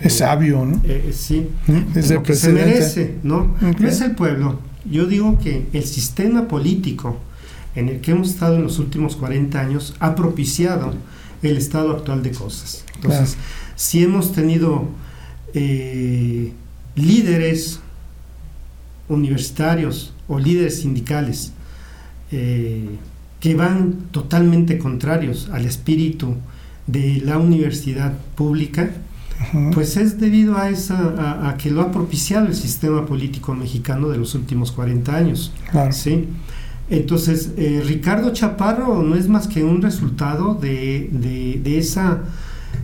Es 0.00 0.18
sabio, 0.18 0.64
¿no? 0.64 0.80
eh, 0.84 1.12
sí, 1.12 1.48
Desde 1.66 2.10
el 2.10 2.14
lo 2.16 2.22
que 2.22 2.34
se 2.34 2.52
merece, 2.52 3.16
¿no? 3.22 3.56
No 3.60 3.88
es 3.88 4.00
el 4.00 4.12
pueblo. 4.12 4.60
Yo 4.84 5.06
digo 5.06 5.38
que 5.38 5.66
el 5.72 5.84
sistema 5.84 6.46
político 6.46 7.18
en 7.74 7.88
el 7.88 8.00
que 8.00 8.12
hemos 8.12 8.30
estado 8.30 8.56
en 8.56 8.62
los 8.62 8.78
últimos 8.78 9.16
40 9.16 9.60
años 9.60 9.94
ha 9.98 10.14
propiciado 10.14 10.94
el 11.42 11.56
estado 11.56 11.92
actual 11.92 12.22
de 12.22 12.30
cosas. 12.30 12.84
Entonces, 12.96 13.36
si 13.76 14.02
hemos 14.02 14.32
tenido 14.32 14.88
eh, 15.54 16.52
líderes 16.96 17.80
universitarios 19.08 20.12
o 20.26 20.38
líderes 20.38 20.80
sindicales 20.80 21.52
eh, 22.32 22.88
que 23.40 23.54
van 23.54 23.94
totalmente 24.10 24.78
contrarios 24.78 25.48
al 25.52 25.64
espíritu 25.64 26.34
de 26.86 27.22
la 27.24 27.38
universidad 27.38 28.12
pública, 28.34 28.90
Pues 29.72 29.96
es 29.96 30.18
debido 30.20 30.56
a, 30.58 30.68
esa, 30.68 30.98
a, 31.16 31.50
a 31.50 31.56
que 31.56 31.70
lo 31.70 31.80
ha 31.82 31.90
propiciado 31.92 32.46
el 32.46 32.54
sistema 32.54 33.06
político 33.06 33.54
mexicano 33.54 34.08
de 34.08 34.18
los 34.18 34.34
últimos 34.34 34.72
40 34.72 35.14
años. 35.16 35.52
Claro. 35.70 35.92
¿sí? 35.92 36.26
Entonces, 36.90 37.52
eh, 37.56 37.82
Ricardo 37.86 38.32
Chaparro 38.32 39.02
no 39.02 39.14
es 39.14 39.28
más 39.28 39.46
que 39.46 39.62
un 39.62 39.80
resultado 39.82 40.54
de, 40.54 41.08
de- 41.12 41.60
de 41.62 41.78
esa 41.78 42.22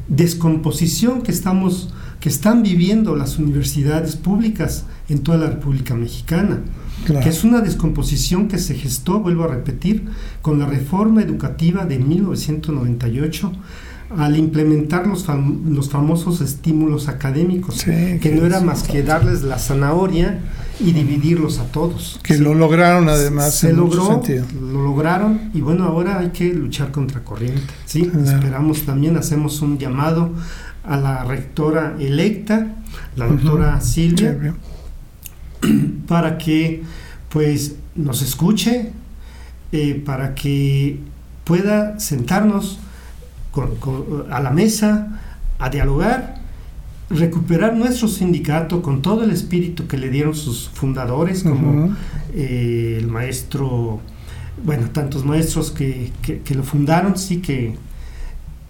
descomposición 0.09 1.23
que, 1.23 1.33
estamos, 1.33 1.91
que 2.21 2.29
están 2.29 2.63
viviendo 2.63 3.17
las 3.17 3.39
universidades 3.39 4.17
públicas 4.17 4.85
en 5.09 5.21
toda 5.21 5.39
la 5.39 5.47
República 5.49 5.95
Mexicana 5.95 6.61
claro. 7.07 7.23
que 7.25 7.31
es 7.31 7.45
una 7.45 7.61
descomposición 7.61 8.49
que 8.49 8.59
se 8.59 8.75
gestó, 8.75 9.21
vuelvo 9.21 9.45
a 9.45 9.49
repetir, 9.49 10.05
con 10.43 10.59
la 10.59 10.67
reforma 10.67 11.23
educativa 11.23 11.85
de 11.87 11.99
1998 11.99 13.53
al 14.17 14.37
implementar 14.37 15.07
los, 15.07 15.27
fam- 15.27 15.65
los 15.67 15.91
famosos 15.91 16.41
estímulos 16.41 17.09
académicos, 17.09 17.77
Sí, 17.77 18.19
que 18.21 18.33
no 18.35 18.45
era 18.47 18.61
más 18.61 18.83
que 18.85 19.03
darles 19.03 19.43
la 19.43 19.59
zanahoria 19.59 20.39
y 20.81 20.93
dividirlos 20.93 21.59
a 21.59 21.65
todos. 21.67 22.21
Que 22.23 22.37
Sí. 22.37 22.43
lo 22.43 22.55
lograron 22.55 23.09
además 23.09 23.55
se 23.55 23.71
en 23.71 23.77
logró, 23.77 24.07
sentido. 24.07 24.45
lo 24.61 24.83
lograron 24.85 25.51
y 25.55 25.61
bueno, 25.61 25.85
ahora 25.85 26.19
hay 26.19 26.31
que 26.31 26.53
luchar 26.53 26.91
contra 26.93 27.25
corriente. 27.25 27.63
¿sí? 27.87 28.03
Claro. 28.09 28.25
Esperamos 28.39 28.83
también, 28.83 29.17
hacemos 29.17 29.61
un 29.63 29.79
llamado 29.79 30.31
a 30.85 30.97
la 30.97 31.25
rectora 31.25 31.97
electa, 31.99 32.75
la 33.17 33.27
doctora 33.27 33.81
Silvia, 33.81 34.37
Sí, 35.63 35.69
para 36.07 36.39
que 36.39 36.83
pues 37.31 37.77
nos 37.97 38.23
escuche, 38.23 38.93
eh, 39.73 40.03
para 40.05 40.35
que 40.35 41.01
pueda 41.45 41.99
sentarnos 41.99 42.79
con- 43.55 43.77
con- 43.77 44.27
a 44.33 44.41
la 44.41 44.51
mesa 44.51 45.21
a 45.59 45.71
dialogar, 45.71 46.37
recuperar 47.11 47.77
nuestro 47.77 48.09
sindicato 48.09 48.83
con 48.83 49.01
todo 49.03 49.23
el 49.25 49.31
espíritu 49.31 49.87
que 49.87 49.97
le 49.99 50.09
dieron 50.11 50.35
sus 50.35 50.69
fundadores, 50.71 51.43
como 51.45 51.85
Ujú. 51.85 51.95
eh, 52.35 52.97
el 53.01 53.07
maestro, 53.09 54.01
bueno, 54.65 54.89
tantos 54.91 55.25
maestros 55.25 55.71
que, 55.71 56.11
que- 56.23 56.41
que 56.41 56.55
lo 56.55 56.63
fundaron, 56.65 57.17
sí 57.17 57.39
que, 57.39 57.77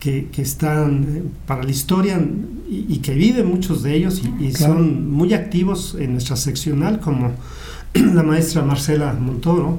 que, 0.01 0.29
que 0.31 0.43
están 0.43 1.05
eh, 1.09 1.23
para 1.47 1.63
la 1.63 1.71
historia 1.71 2.21
y, 2.69 2.87
y 2.95 2.99
que 2.99 3.15
viven 3.15 3.47
muchos 3.49 3.83
de 3.83 3.95
ellos 3.97 4.21
y, 4.23 4.45
y 4.49 4.53
Claro. 4.53 4.75
son 4.75 5.11
muy 5.11 5.33
activos 5.33 5.97
en 5.99 6.13
nuestra 6.13 6.37
seccional, 6.37 7.01
como 7.01 7.33
la 7.95 8.23
maestra 8.23 8.63
Marcela 8.63 9.15
Montoro, 9.15 9.79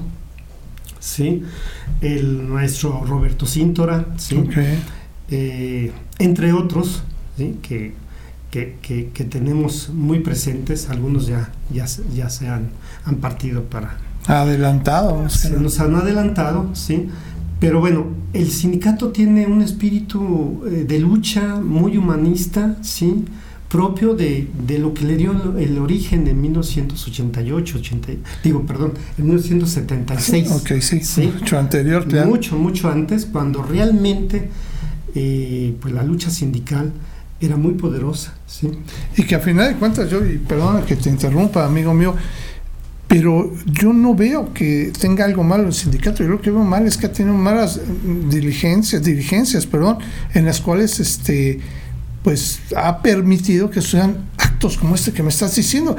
sí, 1.05 1.43
el 2.01 2.43
maestro 2.43 3.03
Roberto 3.05 3.45
Cíntora, 3.45 4.05
sí, 4.17 4.35
eh, 5.29 5.91
entre 6.19 6.51
otros, 6.53 7.03
¿sí? 7.37 7.57
que, 7.61 7.93
que, 8.51 8.77
que- 8.81 9.09
que 9.13 9.23
tenemos 9.25 9.89
muy 9.93 10.19
presentes, 10.21 10.89
algunos 10.89 11.27
ya, 11.27 11.51
ya, 11.73 11.87
se- 11.87 12.03
ya 12.15 12.29
se 12.29 12.47
han, 12.47 12.69
han 13.05 13.15
partido 13.17 13.63
para... 13.63 13.97
Adelantado. 14.27 15.29
Se 15.29 15.51
nos 15.59 15.79
han 15.79 15.95
adelantado, 15.95 16.69
¿sí? 16.73 17.07
Pero 17.59 17.79
bueno, 17.79 18.07
el 18.33 18.49
sindicato 18.51 19.09
tiene 19.11 19.45
un 19.47 19.61
espíritu 19.61 20.63
eh, 20.67 20.85
de 20.87 20.99
lucha 20.99 21.55
muy 21.61 21.97
humanista, 21.97 22.77
¿sí? 22.81 23.25
Propio 23.75 24.15
de, 24.15 24.47
de 24.65 24.79
lo 24.79 24.93
que 24.93 25.03
le 25.03 25.17
dio 25.17 25.33
el 25.57 25.77
origen 25.79 26.25
en 26.27 26.41
1988, 26.41 27.77
80, 27.77 28.07
digo, 28.41 28.65
perdón, 28.65 28.93
en 29.17 29.25
1976. 29.25 30.51
Ok, 30.51 30.79
sí. 30.79 31.01
Sí. 31.01 31.33
Mucho 31.39 31.59
anterior, 31.59 32.07
claro. 32.07 32.29
Mucho, 32.29 32.55
mucho 32.55 32.89
antes, 32.89 33.25
cuando 33.25 33.61
realmente 33.61 34.49
eh, 35.13 35.75
pues 35.81 35.93
la 35.93 36.03
lucha 36.03 36.29
sindical 36.29 36.93
era 37.41 37.57
muy 37.57 37.73
poderosa. 37.73 38.33
¿sí? 38.47 38.71
Y 39.17 39.23
que 39.23 39.35
a 39.35 39.39
final 39.41 39.73
de 39.73 39.75
cuentas, 39.75 40.09
yo, 40.09 40.25
y 40.25 40.37
perdona 40.37 40.85
que 40.85 40.95
te 40.95 41.09
interrumpa, 41.09 41.65
amigo 41.65 41.93
mío, 41.93 42.15
pero 43.09 43.51
yo 43.65 43.91
no 43.91 44.15
veo 44.15 44.53
que 44.53 44.93
tenga 44.97 45.25
algo 45.25 45.43
malo 45.43 45.67
el 45.67 45.73
sindicato. 45.73 46.23
Yo 46.23 46.29
lo 46.29 46.41
que 46.41 46.49
veo 46.49 46.63
mal 46.63 46.87
es 46.87 46.95
que 46.95 47.07
ha 47.07 47.11
tenido 47.11 47.35
malas 47.35 47.81
diligencias, 48.29 49.03
diligencias, 49.03 49.65
perdón, 49.65 49.97
en 50.33 50.45
las 50.45 50.61
cuales 50.61 50.99
este 51.01 51.59
pues 52.25 52.59
ha 52.75 53.03
permitido 53.03 53.69
que 53.69 53.83
sean 53.83 54.17
actos 54.35 54.77
como 54.77 54.95
este 54.95 55.13
que 55.13 55.21
me 55.21 55.29
estás 55.29 55.55
diciendo 55.55 55.95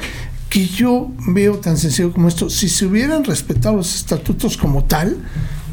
que 0.51 0.67
yo 0.67 1.13
veo 1.29 1.59
tan 1.59 1.77
sencillo 1.77 2.13
como 2.13 2.27
esto. 2.27 2.51
Si 2.51 2.69
se 2.69 2.85
hubieran 2.85 3.23
respetado 3.23 3.77
los 3.77 3.95
estatutos 3.95 4.57
como 4.57 4.83
tal, 4.87 5.19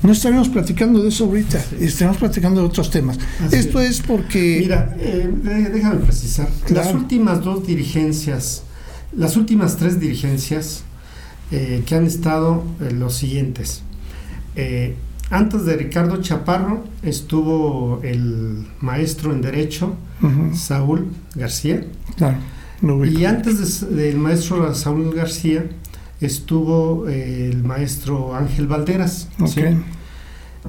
no 0.04 0.12
estaríamos 0.12 0.50
platicando 0.50 1.02
de 1.02 1.10
eso 1.10 1.26
ahorita, 1.26 1.60
estaríamos 1.80 2.18
platicando 2.18 2.62
de 2.62 2.68
otros 2.68 2.92
temas. 2.92 3.18
esto 3.52 3.82
es, 3.82 4.00
porque... 4.02 4.60
Mira, 4.60 4.96
eh, 5.00 5.28
déjame 5.74 6.02
precisar. 6.02 6.48
Las 6.70 6.94
últimas 6.94 7.44
dos 7.44 7.66
dirigencias, 7.66 8.62
las 9.12 9.36
últimas 9.36 9.78
tres 9.78 10.00
dirigencias 10.00 10.84
eh, 11.50 11.82
que 11.84 11.96
han 11.96 12.06
estado 12.06 12.64
eh, 12.80 12.92
los 12.92 13.16
siguientes. 13.16 13.82
antes 15.32 15.66
de 15.66 15.78
Ricardo 15.78 16.22
Chaparro 16.22 16.84
estuvo 17.02 18.02
el 18.04 18.68
maestro 18.82 19.34
en 19.34 19.42
Derecho, 19.42 19.96
Saúl 20.54 21.08
García. 21.36 21.86
Claro 22.18 22.38
y 22.84 23.26
antes 23.26 23.96
del 23.96 24.18
maestro 24.18 24.74
Saúl 24.76 25.14
García 25.16 25.66
estuvo 26.20 27.08
eh, 27.08 27.50
el 27.52 27.64
maestro 27.64 28.36
Ángel 28.36 28.68
Valderas. 28.68 29.30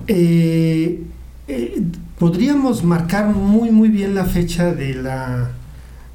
Eh, 0.07 1.03
eh, 1.49 1.83
podríamos 2.19 2.85
marcar 2.85 3.35
muy 3.35 3.71
muy 3.71 3.89
bien 3.89 4.15
la 4.15 4.25
fecha 4.25 4.73
de 4.73 4.95
la 4.95 5.51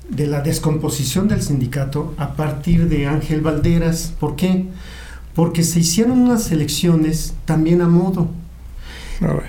de 0.10 0.28
la 0.28 0.42
descomposición 0.42 1.28
del 1.28 1.42
sindicato 1.42 2.14
a 2.18 2.34
partir 2.36 2.88
de 2.88 3.06
Ángel 3.06 3.42
Valderas. 3.42 4.14
¿Por 4.20 4.36
qué? 4.38 4.68
Porque 5.36 5.64
se 5.64 5.82
hicieron 5.82 6.20
unas 6.20 6.52
elecciones 6.52 7.34
también 7.46 7.82
a 7.82 7.88
modo. 7.88 8.30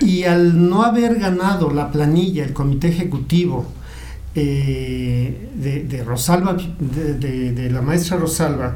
Y 0.01 0.25
al 0.25 0.69
no 0.69 0.83
haber 0.83 1.17
ganado 1.17 1.71
la 1.71 1.91
planilla, 1.91 2.43
el 2.43 2.51
comité 2.51 2.89
ejecutivo, 2.89 3.65
eh, 4.33 5.49
de, 5.55 6.03
Rosalba, 6.03 6.55
de, 6.79 7.69
la 7.69 7.81
maestra 7.81 8.17
Rosalba, 8.17 8.75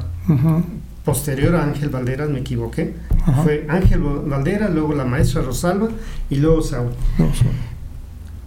posterior 1.04 1.54
a 1.56 1.64
Ángel 1.64 1.88
Valderas, 1.88 2.28
me 2.28 2.40
equivoqué. 2.40 2.94
Fue 3.42 3.66
Ángel 3.68 4.00
Valderas, 4.00 4.70
luego 4.72 4.92
la 4.94 5.04
maestra 5.04 5.42
Rosalba 5.42 5.88
y 6.28 6.36
luego 6.36 6.62
Saúl. 6.62 6.90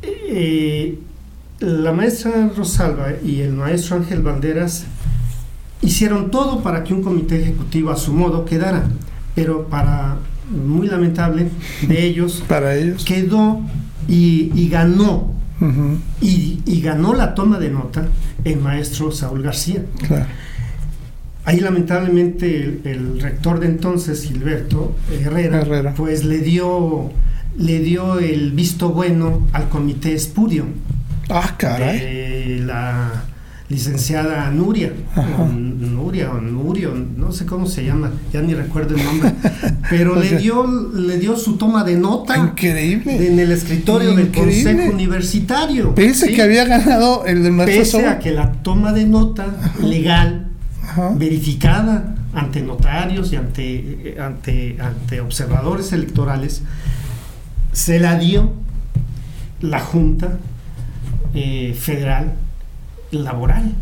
Eh, 0.04 1.00
la 1.60 1.92
maestra 1.92 2.50
Rosalba 2.56 3.14
y 3.26 3.42
el 3.42 3.54
maestro 3.54 3.98
Ángel 3.98 4.22
Valderas 4.22 4.86
hicieron 5.82 6.30
todo 6.30 6.62
para 6.62 6.84
que 6.84 6.94
un 6.94 7.02
comité 7.02 7.42
ejecutivo 7.42 7.90
a 7.90 7.98
su 7.98 8.14
modo 8.14 8.46
quedara, 8.46 8.84
pero 9.34 9.68
para 9.68 10.18
muy 10.50 10.88
lamentable 10.88 11.50
de 11.88 12.04
ellos, 12.06 12.44
para 12.48 12.76
ellos 12.76 13.04
quedó 13.04 13.62
y 14.08 14.70
ganó 14.70 15.39
y, 16.22 16.82
ganó 16.82 17.14
la 17.14 17.36
toma 17.36 17.60
de 17.60 17.70
nota 17.70 18.08
el 18.44 18.60
maestro 18.60 19.12
Saúl 19.12 19.44
García. 19.44 19.84
Ahí 21.46 21.60
lamentablemente 21.60 22.82
el, 22.84 23.20
rector 23.20 23.60
de 23.60 23.68
entonces, 23.68 24.24
Gilberto 24.24 24.96
Herrera, 25.12 25.94
pues 25.96 26.24
le 26.24 26.40
dio, 26.40 27.12
le 27.58 27.80
dio 27.80 28.20
el 28.20 28.52
visto 28.52 28.90
bueno 28.90 29.48
al 29.52 29.70
comité 29.70 30.14
espurio. 30.14 30.66
Ah, 31.30 31.56
caray. 31.58 32.00
De 32.00 32.64
la 32.66 33.26
licenciada 33.70 34.50
Nuria, 34.50 34.92
o 35.16 35.46
Nuria 35.46 36.32
o 36.32 36.42
Nurio, 36.42 36.92
no 37.16 37.32
sé 37.32 37.46
cómo 37.46 37.68
se 37.68 37.86
llama, 37.86 38.12
ya 38.34 38.42
ni 38.42 38.56
recuerdo 38.56 38.96
el 38.96 39.04
nombre, 39.04 39.32
pero 39.90 40.16
le 40.16 40.38
dio 40.40 40.66
le 40.92 41.20
dio 41.20 41.38
su 41.38 41.56
toma 41.58 41.84
de 41.84 41.96
nota 41.96 42.36
increíble. 42.36 43.28
en 43.28 43.40
el 43.40 43.52
escritorio 43.52 44.16
del 44.16 44.32
consejo 44.32 44.92
universitario. 44.92 45.94
Pese 45.94 46.34
que 46.34 46.42
había 46.42 46.66
ganado 46.66 47.26
el 47.26 47.44
del 47.44 47.56
Pese 47.58 48.08
a 48.08 48.18
que 48.18 48.32
la 48.32 48.52
toma 48.52 48.92
de 48.92 49.06
nota 49.06 49.46
legal 49.84 50.48
verificada 51.16 52.16
ante 52.34 52.62
notarios 52.62 53.32
y 53.32 53.36
ante, 53.36 54.18
ante, 54.20 54.78
ante 54.80 55.22
observadores 55.22 55.94
electorales 55.94 56.64
se 57.72 58.00
la 58.00 58.18
dio 58.18 58.52
la 59.62 59.80
Junta 59.80 60.38
eh, 61.36 61.76
Federal 61.80 62.34
laboral. 63.12 63.74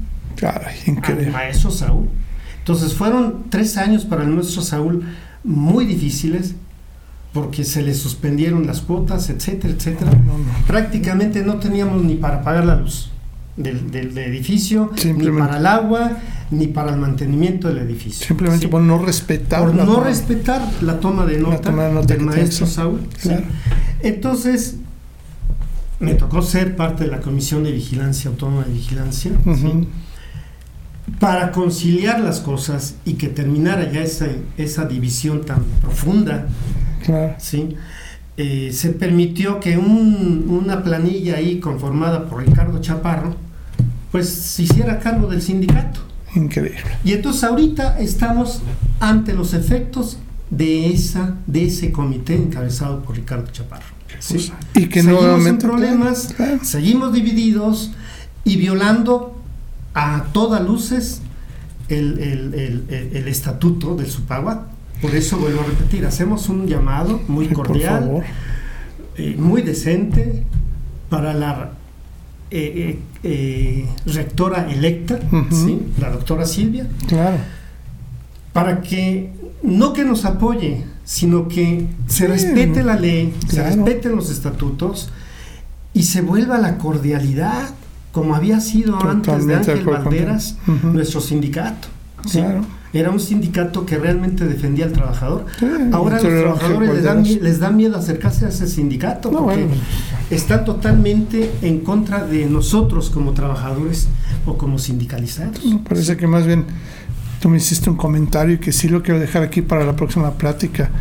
increíble. 0.86 1.32
maestro 1.32 1.72
Saúl. 1.72 2.08
Entonces 2.60 2.94
fueron 2.94 3.46
tres 3.50 3.78
años 3.78 4.06
para 4.06 4.24
el 4.24 4.30
maestro 4.30 4.62
Saúl 4.62 5.06
muy 5.44 5.86
difíciles 5.86 6.56
porque 7.34 7.63
se 7.63 7.82
le 7.82 7.94
suspendieron 7.94 8.66
las 8.66 8.82
cuotas, 8.82 9.30
etcétera, 9.30 9.74
etcétera. 9.74 10.12
Prácticamente 10.66 11.44
no 11.44 11.60
teníamos 11.60 12.04
ni 12.04 12.16
para 12.16 12.42
pagar 12.42 12.66
la 12.66 12.76
luz 12.76 13.12
del, 13.58 14.18
edificio, 14.18 14.92
ni 15.04 15.30
para 15.30 15.58
el 15.58 15.66
agua, 15.66 16.18
ni 16.52 16.68
para 16.68 16.94
el 16.94 17.00
mantenimiento 17.00 17.68
del 17.68 17.80
edificio. 17.80 18.28
Simplemente 18.28 18.68
por 18.68 18.82
no 18.82 19.04
respetar. 19.04 19.62
Por 19.62 19.76
no 19.76 20.04
respetar 20.04 20.62
la 20.82 21.00
toma 21.00 21.26
de 21.26 21.40
nota, 21.40 21.72
del 22.04 22.22
maestro 22.22 22.66
Saúl. 22.66 23.02
Entonces, 24.02 24.78
me 25.99 26.13
tocó 26.13 26.41
ser 26.41 26.75
parte 26.75 27.05
de 27.05 27.12
la 27.12 27.21
Comisión 27.21 27.63
de 27.63 27.71
Vigilancia 27.71 28.29
Autónoma 28.29 28.63
de 28.65 28.73
Vigilancia, 28.73 29.31
para 31.19 31.51
conciliar 31.51 32.19
las 32.19 32.41
cosas 32.41 32.95
y 33.05 33.13
que 33.13 33.29
terminara 33.29 33.91
ya 33.91 34.01
esa, 34.01 34.27
esa 34.57 34.86
división 34.86 35.45
tan 35.45 35.63
profunda. 35.81 36.47
¿sí? 37.39 37.75
Eh, 38.36 38.71
se 38.71 38.89
permitió 38.89 39.60
que 39.60 39.77
una 39.77 40.83
planilla 40.83 41.38
ahí 41.38 41.60
conformada 41.60 42.29
por 42.29 42.45
Ricardo 42.45 42.79
Chaparro, 42.81 43.36
pues 44.12 44.29
se 44.29 44.63
hiciera 44.63 44.99
cargo 44.99 45.27
del 45.27 45.41
sindicato. 45.41 46.01
Increíble. 46.36 46.79
Y 47.03 47.13
entonces 47.13 47.43
ahorita 47.43 47.99
estamos 47.99 48.62
ante 48.99 49.33
los 49.33 49.53
efectos 49.53 50.19
de, 50.49 50.88
esa, 50.93 51.36
de 51.45 51.65
ese 51.65 51.91
comité 51.91 52.36
encabezado 52.36 53.03
por 53.03 53.15
Ricardo 53.15 53.51
Chaparro. 53.51 53.97
Y 54.73 54.88
que 54.88 55.01
seguimos 55.01 55.45
en 55.45 55.57
problemas, 55.57 56.33
seguimos 56.63 57.13
divididos 57.13 57.91
y 58.43 58.57
violando 58.57 59.41
a 59.93 60.25
todas 60.31 60.63
luces 60.63 61.21
el, 61.89 63.27
estatuto 63.27 63.95
del 63.95 64.07
Supagua. 64.07 64.67
Por 65.01 65.13
eso 65.13 65.38
vuelvo 65.38 65.62
a 65.62 65.65
repetir, 65.65 66.05
hacemos 66.05 66.49
un 66.49 66.67
llamado 66.67 67.21
muy 67.27 67.47
cordial, 67.49 68.23
eh, 69.17 69.36
muy 69.38 69.62
decente 69.62 70.43
para 71.10 71.33
la 71.33 71.71
eh, 72.49 72.99
eh, 73.23 73.88
rectora 74.05 74.71
electa, 74.71 75.19
la 75.99 76.10
doctora 76.10 76.45
Silvia, 76.45 76.88
claro. 77.07 77.38
para 78.53 78.81
que 78.81 79.31
no 79.63 79.93
que 79.93 80.04
nos 80.04 80.26
apoye, 80.26 80.86
sino 81.04 81.48
que 81.48 81.88
se 82.08 82.28
respete 82.28 82.84
la 82.84 82.96
ley, 82.96 83.34
se 83.48 83.63
respeten 83.63 84.15
los 84.15 84.30
estatutos 84.30 85.10
y 85.93 86.04
se 86.04 86.22
vuelva 86.22 86.58
la 86.58 86.78
cordialidad 86.78 87.70
como 88.12 88.34
había 88.34 88.60
sido 88.62 89.00
antes 89.00 89.46
de 89.46 89.56
Ángel 89.56 89.86
Valderas, 89.86 90.58
nuestro 90.84 91.22
sindicato. 91.22 91.88
Era 92.93 93.12
un 93.12 93.20
sindicato 93.20 93.86
que 93.86 93.98
realmente 93.98 94.46
defendía 94.46 94.86
al 94.86 94.91
trabajador. 94.91 95.46
Ahora 95.91 96.20
los 96.22 96.24
trabajadores 96.24 96.93
les 96.96 97.04
dan, 97.04 97.24
les 97.24 97.60
da 97.60 97.70
miedo 97.70 97.98
acercarse 97.98 98.46
a 98.46 98.50
ese 98.50 98.67
sindicato 98.67 99.30
porque 99.30 99.67
está 100.32 100.65
totalmente 100.65 101.52
en 101.62 101.82
contra 101.82 102.26
de 102.26 102.46
nosotros 102.48 103.10
como 103.10 103.34
trabajadores 103.34 104.08
o 104.46 104.58
como 104.58 104.80
sindicalizados. 104.80 105.62
parece 105.88 106.17
que 106.17 106.26
más 106.26 106.48
bien 106.48 106.65
Tú 107.47 107.51
me 107.51 107.60
hiciste 107.60 107.89
un 107.89 107.95
comentario 107.95 108.55
y 108.55 108.57
que 108.57 108.73
sí 108.73 108.89
lo 108.89 109.01
quiero 109.01 109.21
dejar 109.21 109.41
aquí 109.41 109.62
para 109.62 109.86
la 109.86 109.95
próxima 109.95 110.31
plática. 110.33 110.91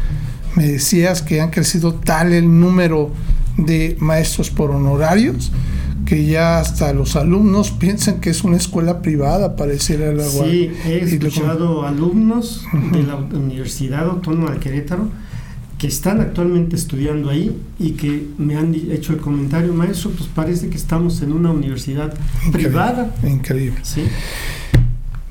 Me 0.55 0.65
decías 0.65 1.21
que 1.21 1.41
han 1.41 1.51
crecido 1.51 1.95
tal 1.95 2.33
el 2.33 2.61
número 2.61 3.11
de 3.57 3.97
maestros 3.99 4.51
por 4.51 4.71
honorarios 4.71 5.51
que 6.05 6.25
ya 6.25 6.61
hasta 6.61 6.93
los 6.93 7.17
alumnos 7.17 7.73
piensan 7.73 8.21
que 8.21 8.31
es 8.31 8.45
una 8.45 8.59
escuela 8.59 9.03
privada, 9.03 9.57
pareciera 9.57 10.13
la 10.13 10.23
Sí, 10.23 10.71
he 10.85 10.99
escuchado 10.99 11.85
alumnos 11.85 12.65
de 12.93 13.03
la 13.03 13.17
Universidad 13.17 14.05
Autónoma 14.05 14.53
de 14.53 14.61
Querétaro 14.61 15.09
que 15.79 15.89
están 15.89 16.21
actualmente 16.21 16.77
estudiando 16.77 17.29
ahí 17.29 17.61
y 17.81 17.91
que 17.95 18.29
me 18.39 18.57
han 18.57 18.73
hecho 18.73 19.13
el 19.13 19.19
comentario, 19.19 19.75
maestro, 19.75 20.13
pues 20.13 20.29
parece 20.33 20.69
que 20.69 20.77
estamos 20.77 21.21
en 21.23 21.33
una 21.33 21.51
universidad 21.51 22.15
privada. 22.53 23.13
Increíble. 23.25 23.81
Sí. 23.83 24.03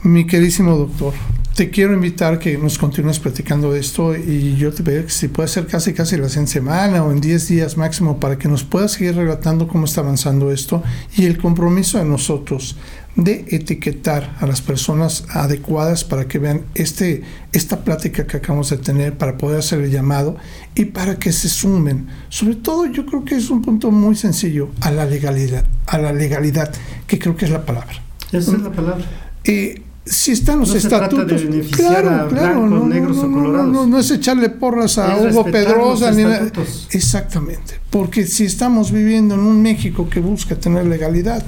Mi 0.05 0.27
queridísimo 0.27 0.77
doctor, 0.77 1.13
te 1.55 1.71
quiero 1.71 1.95
invitar 1.95 2.37
que 2.37 2.59
nos 2.59 2.77
continúes 2.77 3.17
platicando 3.17 3.73
de 3.73 3.79
esto 3.79 4.15
y 4.15 4.55
yo 4.55 4.71
te 4.71 4.83
pido 4.83 5.03
que 5.03 5.09
si 5.09 5.29
puede 5.29 5.47
ser 5.47 5.65
casi 5.65 5.93
casi 5.93 6.15
la 6.15 6.27
en 6.27 6.45
semana 6.45 7.03
o 7.03 7.11
en 7.11 7.19
10 7.19 7.47
días 7.47 7.75
máximo 7.75 8.19
para 8.19 8.37
que 8.37 8.47
nos 8.47 8.63
puedas 8.63 8.91
seguir 8.91 9.15
relatando 9.15 9.67
cómo 9.67 9.85
está 9.85 10.01
avanzando 10.01 10.51
esto 10.51 10.83
y 11.17 11.25
el 11.25 11.39
compromiso 11.39 11.97
de 11.97 12.05
nosotros 12.05 12.77
de 13.15 13.45
etiquetar 13.49 14.37
a 14.39 14.45
las 14.45 14.61
personas 14.61 15.25
adecuadas 15.31 16.03
para 16.03 16.27
que 16.27 16.37
vean 16.37 16.65
este, 16.75 17.23
esta 17.51 17.83
plática 17.83 18.27
que 18.27 18.37
acabamos 18.37 18.69
de 18.69 18.77
tener, 18.77 19.17
para 19.17 19.39
poder 19.39 19.57
hacer 19.57 19.81
el 19.81 19.89
llamado 19.89 20.37
y 20.75 20.85
para 20.85 21.17
que 21.17 21.31
se 21.31 21.49
sumen. 21.49 22.05
Sobre 22.29 22.57
todo 22.57 22.85
yo 22.85 23.07
creo 23.07 23.25
que 23.25 23.37
es 23.37 23.49
un 23.49 23.63
punto 23.63 23.89
muy 23.89 24.15
sencillo 24.15 24.69
a 24.81 24.91
la 24.91 25.05
legalidad, 25.07 25.65
a 25.87 25.97
la 25.97 26.13
legalidad, 26.13 26.71
que 27.07 27.17
creo 27.17 27.35
que 27.35 27.45
es 27.45 27.51
la 27.51 27.65
palabra. 27.65 28.03
Esa 28.31 28.51
es 28.51 28.61
la 28.61 28.71
palabra. 28.71 29.03
Eh, 29.45 29.81
si 30.05 30.31
están 30.33 30.59
los 30.59 30.69
no 30.69 30.75
estatutos, 30.75 31.09
se 31.09 31.25
trata 31.25 31.35
de 31.35 31.49
beneficiar 31.49 32.03
claro, 32.03 32.09
a 32.25 32.27
claro, 32.29 32.61
blancos, 32.61 32.69
no, 32.79 32.85
negros 32.87 33.15
no, 33.17 33.23
o 33.23 33.27
no, 33.27 33.37
colorados. 33.37 33.71
No, 33.73 33.85
no, 33.87 33.99
es 33.99 34.11
echarle 34.11 34.49
porras 34.49 34.97
a 34.99 35.17
Es 35.17 35.33
Hugo 35.33 35.45
Pedrosa 35.45 36.11
ni 36.11 36.23
nada. 36.23 36.35
estatutos. 36.37 36.87
Exactamente, 36.91 37.79
porque 37.89 38.25
si 38.25 38.45
estamos 38.45 38.91
viviendo 38.91 39.33
en 39.35 39.41
un 39.41 39.61
México 39.61 40.07
que 40.09 40.19
busca 40.19 40.55
tener 40.55 40.85
legalidad, 40.85 41.43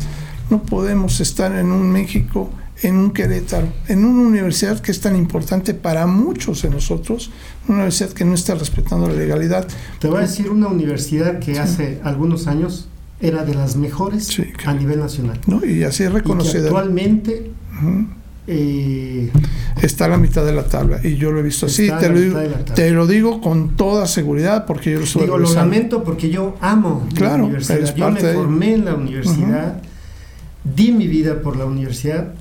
no 0.50 0.64
podemos 0.64 1.20
estar 1.20 1.52
en 1.52 1.72
un 1.72 1.92
México, 1.92 2.50
en 2.82 2.96
un 2.98 3.12
Querétaro, 3.12 3.68
en 3.90 4.06
una 4.06 4.28
universidad 4.28 4.80
que 4.80 4.92
es 4.92 5.02
tan 5.02 5.16
importante 5.16 5.74
para 5.74 6.08
muchos 6.08 6.62
de 6.64 6.70
nosotros, 6.70 7.30
una 7.68 7.78
universidad 7.80 8.10
que 8.12 8.26
no 8.26 8.34
está 8.34 8.56
respetando 8.56 9.08
la 9.08 9.14
legalidad. 9.14 9.68
Te 10.00 10.08
voy 10.08 10.18
a 10.20 10.22
decir 10.22 10.50
una 10.50 10.68
universidad 10.68 11.40
que 11.40 11.60
hace 11.60 12.00
algunos 12.04 12.48
años 12.48 12.88
era 13.20 13.44
de 13.44 13.56
las 13.56 13.76
mejores 13.76 14.26
Sí, 14.28 14.44
a 14.66 14.74
nivel 14.74 15.00
nacional. 15.00 15.40
¿no? 15.48 15.66
Y 15.66 15.84
así 15.84 16.04
es 16.04 16.10
Y 16.10 16.14
que 16.14 16.20
reconocida. 16.20 16.64
actualmente. 16.66 17.52
Eh, 18.48 19.32
Está 19.82 20.06
a 20.06 20.08
la 20.08 20.18
mitad 20.18 20.44
de 20.46 20.54
la 20.54 20.64
tabla 20.64 21.00
y 21.04 21.18
yo 21.18 21.32
lo 21.32 21.40
he 21.40 21.44
visto 21.44 21.68
así. 21.68 21.90
Te 22.00 22.10
lo, 22.10 22.20
digo, 22.20 22.40
te 22.74 22.90
lo 22.92 23.06
digo 23.06 23.42
con 23.42 23.76
toda 23.76 24.08
seguridad 24.08 24.66
porque 24.66 24.92
yo 24.94 25.00
lo 25.00 25.06
digo, 25.22 25.38
lo 25.38 25.54
lamento 25.54 26.04
porque 26.04 26.30
yo 26.32 26.56
amo 26.62 27.08
Claro, 27.14 27.38
la 27.38 27.44
universidad. 27.44 27.96
Yo 27.96 28.10
me 28.12 28.20
formé 28.22 28.74
en 28.74 28.86
la 28.86 28.96
universidad, 28.96 29.82
di 30.64 30.92
mi 30.92 31.08
vida 31.08 31.42
por 31.42 31.58
la 31.58 31.66
universidad, 31.66 32.34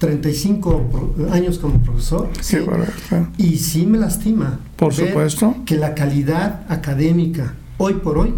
35 0.00 0.88
pro- 0.90 1.32
años 1.32 1.58
como 1.58 1.78
profesor. 1.82 2.28
Sí, 2.40 2.58
claro. 2.58 2.84
y 3.38 3.56
sí 3.56 3.86
me 3.86 3.98
lastima 3.98 4.58
Por 4.76 4.92
supuesto. 4.92 5.54
que 5.64 5.76
la 5.76 5.94
calidad 5.94 6.62
académica 6.68 7.54
hoy 7.78 7.94
por 7.94 8.18
hoy 8.18 8.34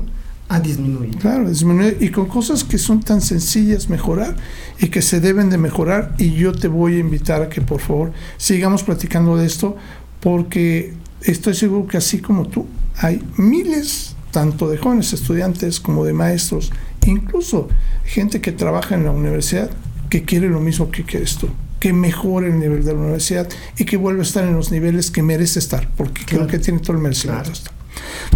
ha 0.55 0.61
disminuido. 0.61 1.19
Claro, 1.19 1.49
disminuir 1.49 1.97
y 2.01 2.11
con 2.11 2.27
cosas 2.27 2.62
que 2.62 2.79
son 2.79 3.01
tan 3.01 3.21
sencillas 3.21 3.88
mejorar 3.88 4.37
y 4.79 4.87
que 4.87 5.03
se 5.03 5.19
deben 5.19 5.51
de 5.51 5.59
mejorar 5.59 6.14
y 6.17 6.31
yo 6.35 6.53
te 6.53 6.69
voy 6.69 6.95
a 6.95 6.99
invitar 6.99 7.43
a 7.43 7.49
que 7.49 7.61
por 7.61 7.81
favor 7.81 8.12
sigamos 8.37 8.85
platicando 8.85 9.37
de 9.37 9.47
esto 9.47 9.77
porque 10.21 10.95
estoy 11.23 11.55
seguro 11.55 11.88
que 11.88 11.97
así 11.97 12.21
como 12.21 12.47
tú 12.47 12.67
hay 12.99 13.21
miles 13.37 14.14
tanto 14.31 14.69
de 14.69 14.79
jóvenes 14.79 15.12
estudiantes 15.12 15.81
como 15.81 16.05
de 16.05 16.12
maestros, 16.12 16.71
incluso 17.05 17.69
gente 18.05 18.40
que 18.40 18.53
trabaja 18.53 18.95
en 18.95 19.05
la 19.05 19.11
universidad 19.11 19.71
que 20.09 20.23
quiere 20.23 20.49
lo 20.49 20.61
mismo 20.61 20.90
que 20.93 21.03
quieres 21.03 21.37
tú 21.37 21.49
que 21.81 21.93
mejore 21.93 22.47
el 22.47 22.61
nivel 22.61 22.85
de 22.85 22.93
la 22.95 22.99
universidad 23.01 23.49
y 23.77 23.85
que 23.85 23.97
vuelva 23.97 24.21
a 24.21 24.23
estar 24.23 24.45
en 24.45 24.55
los 24.55 24.71
niveles 24.71 25.11
que 25.11 25.23
merece 25.23 25.59
estar, 25.59 25.90
porque 25.99 26.25
creo 26.25 26.47
que 26.47 26.59
tiene 26.59 26.79
todo 26.79 26.97
el 26.97 27.03
merecimiento. 27.03 27.51
Claro. 27.51 27.74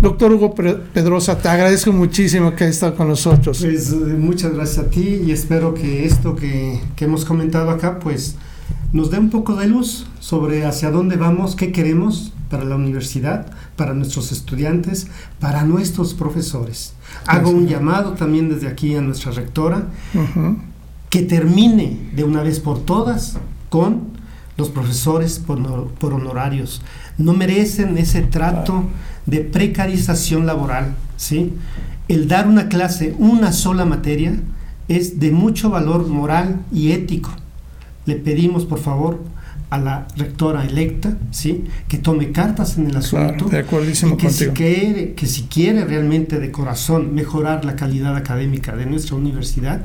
Doctor 0.00 0.32
Hugo 0.32 0.54
Pedrosa, 0.54 1.38
te 1.38 1.48
agradezco 1.48 1.92
muchísimo 1.92 2.54
que 2.54 2.64
hayas 2.64 2.76
estado 2.76 2.94
con 2.94 3.08
nosotros. 3.08 3.58
Pues 3.60 3.92
eh, 3.92 3.96
muchas 3.96 4.52
gracias 4.54 4.86
a 4.86 4.90
ti 4.90 5.22
y 5.26 5.32
espero 5.32 5.74
que 5.74 6.04
esto 6.04 6.36
que, 6.36 6.80
que 6.96 7.04
hemos 7.04 7.24
comentado 7.24 7.70
acá 7.70 7.98
pues 7.98 8.36
nos 8.92 9.10
dé 9.10 9.18
un 9.18 9.30
poco 9.30 9.56
de 9.56 9.66
luz 9.66 10.06
sobre 10.20 10.64
hacia 10.64 10.90
dónde 10.90 11.16
vamos, 11.16 11.56
qué 11.56 11.72
queremos 11.72 12.32
para 12.48 12.64
la 12.64 12.76
universidad, 12.76 13.46
para 13.76 13.94
nuestros 13.94 14.32
estudiantes, 14.32 15.08
para 15.40 15.64
nuestros 15.64 16.14
profesores. 16.14 16.94
Hago 17.26 17.50
un 17.50 17.66
llamado 17.66 18.12
también 18.12 18.48
desde 18.48 18.68
aquí 18.68 18.94
a 18.94 19.00
nuestra 19.00 19.32
rectora 19.32 19.88
que 21.10 21.22
termine 21.22 22.10
de 22.14 22.24
una 22.24 22.42
vez 22.42 22.60
por 22.60 22.84
todas 22.84 23.36
con 23.68 24.18
los 24.56 24.70
profesores 24.70 25.38
por, 25.38 25.88
por 25.92 26.14
honorarios. 26.14 26.82
No 27.16 27.32
merecen 27.32 27.96
ese 27.98 28.22
trato 28.22 28.84
de 29.28 29.40
precarización 29.40 30.46
laboral, 30.46 30.94
¿sí? 31.16 31.52
El 32.08 32.28
dar 32.28 32.48
una 32.48 32.68
clase, 32.68 33.14
una 33.18 33.52
sola 33.52 33.84
materia, 33.84 34.34
es 34.88 35.20
de 35.20 35.30
mucho 35.30 35.68
valor 35.68 36.06
moral 36.08 36.62
y 36.72 36.92
ético. 36.92 37.30
Le 38.06 38.16
pedimos, 38.16 38.64
por 38.64 38.78
favor, 38.78 39.22
a 39.68 39.78
la 39.78 40.08
rectora 40.16 40.64
electa, 40.64 41.18
¿sí? 41.30 41.64
Que 41.88 41.98
tome 41.98 42.32
cartas 42.32 42.78
en 42.78 42.86
el 42.86 42.96
asunto. 42.96 43.34
Claro, 43.34 43.48
de 43.50 43.58
acuerdísimo 43.58 44.16
que 44.16 44.30
si, 44.30 44.48
quiere, 44.48 45.12
que 45.12 45.26
si 45.26 45.42
quiere 45.42 45.84
realmente 45.84 46.40
de 46.40 46.50
corazón 46.50 47.14
mejorar 47.14 47.66
la 47.66 47.76
calidad 47.76 48.16
académica 48.16 48.74
de 48.76 48.86
nuestra 48.86 49.16
universidad, 49.16 49.82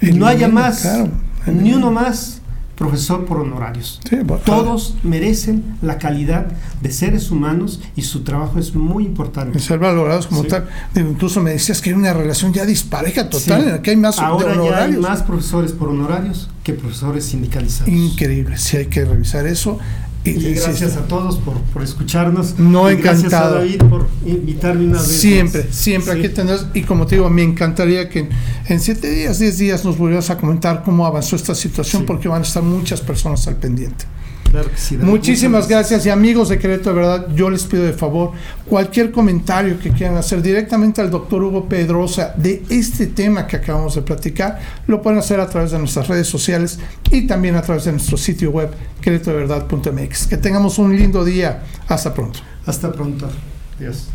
no 0.00 0.26
haya 0.26 0.46
más, 0.46 0.82
claro, 0.82 1.08
ni 1.46 1.74
uno 1.74 1.90
más 1.90 2.41
profesor 2.76 3.24
por 3.26 3.38
honorarios. 3.38 4.00
Sí, 4.08 4.16
bueno, 4.24 4.42
Todos 4.44 4.96
merecen 5.02 5.76
la 5.82 5.98
calidad 5.98 6.46
de 6.80 6.90
seres 6.90 7.30
humanos 7.30 7.80
y 7.96 8.02
su 8.02 8.22
trabajo 8.24 8.58
es 8.58 8.74
muy 8.74 9.04
importante. 9.04 9.58
ser 9.60 9.78
valorados 9.78 10.26
como 10.26 10.42
Sí. 10.42 10.48
tal. 10.48 10.68
Incluso 10.96 11.40
me 11.40 11.50
decías 11.52 11.80
que 11.80 11.90
hay 11.90 11.96
una 11.96 12.12
relación 12.12 12.52
ya 12.52 12.64
dispareja 12.64 13.28
total, 13.28 13.60
Sí. 13.62 13.66
en 13.68 13.72
la 13.72 13.82
que 13.82 13.90
hay 13.90 13.96
más 13.96 14.16
de 14.16 14.22
Ahora 14.22 14.54
ya 14.64 14.84
hay 14.84 14.92
más 14.96 15.22
profesores 15.22 15.72
por 15.72 15.88
honorarios 15.90 16.48
que 16.64 16.72
profesores 16.74 17.24
sindicalizados. 17.26 17.88
Increíble, 17.92 18.56
sí 18.58 18.76
hay 18.78 18.86
que 18.86 19.04
revisar 19.04 19.46
eso. 19.46 19.78
Y, 20.24 20.54
gracias 20.54 20.96
a 20.96 21.08
todos 21.08 21.38
por, 21.38 21.60
por 21.62 21.82
escucharnos. 21.82 22.58
No, 22.58 22.90
Y 22.90 22.94
Gracias 22.96 23.24
a 23.24 23.26
encantado. 23.26 23.54
David 23.56 23.82
por 23.90 24.06
invitarme 24.24 24.84
una 24.86 25.00
vez. 25.00 25.08
Siempre, 25.10 25.64
más. 25.64 25.74
siempre 25.74 26.12
Sí. 26.14 26.18
aquí 26.20 26.28
tendrás, 26.28 26.66
y 26.74 26.82
como 26.82 27.06
te 27.06 27.16
digo, 27.16 27.28
me 27.28 27.42
encantaría 27.42 28.08
que 28.08 28.20
en, 28.20 28.28
en 28.68 28.78
siete 28.80 29.10
días, 29.10 29.38
diez 29.40 29.58
días 29.58 29.84
nos 29.84 29.98
volvieras 29.98 30.30
a 30.30 30.38
comentar 30.38 30.84
cómo 30.84 31.06
avanzó 31.06 31.34
esta 31.34 31.54
situación, 31.56 32.02
Sí. 32.02 32.06
porque 32.06 32.28
van 32.28 32.42
a 32.42 32.44
estar 32.44 32.62
muchas 32.62 33.00
personas 33.00 33.46
al 33.48 33.56
pendiente. 33.56 34.04
Claro 34.52 34.70
que 34.70 34.76
sí, 34.76 34.96
David. 34.96 35.10
Muchísimas 35.10 35.66
gracias 35.66 36.04
y 36.04 36.10
amigos 36.10 36.50
de 36.50 36.58
Querétaro, 36.58 36.94
de 36.94 37.00
verdad, 37.00 37.26
yo 37.34 37.48
les 37.48 37.64
pido 37.64 37.84
de 37.84 37.94
favor 37.94 38.32
cualquier 38.68 39.10
comentario 39.10 39.78
que 39.80 39.92
quieran 39.92 40.18
hacer 40.18 40.42
directamente 40.42 41.00
al 41.00 41.10
doctor 41.10 41.42
Hugo 41.42 41.66
Pedrosa 41.66 42.34
de 42.36 42.62
este 42.68 43.06
tema 43.06 43.46
que 43.46 43.56
acabamos 43.56 43.94
de 43.94 44.02
platicar, 44.02 44.60
lo 44.86 45.00
pueden 45.00 45.18
hacer 45.18 45.40
a 45.40 45.48
través 45.48 45.70
de 45.70 45.78
nuestras 45.78 46.06
redes 46.06 46.28
sociales 46.28 46.78
y 47.10 47.26
también 47.26 47.56
a 47.56 47.62
través 47.62 47.86
de 47.86 47.92
nuestro 47.92 48.18
sitio 48.18 48.50
web 48.50 48.70
queretodeverdad.mx. 49.00 50.26
Que 50.26 50.36
tengamos 50.36 50.78
un 50.78 50.94
lindo 50.94 51.24
día. 51.24 51.62
Hasta 51.88 52.12
pronto. 52.12 52.40
Hasta 52.66 52.92
pronto. 52.92 53.30
Adiós. 53.78 54.08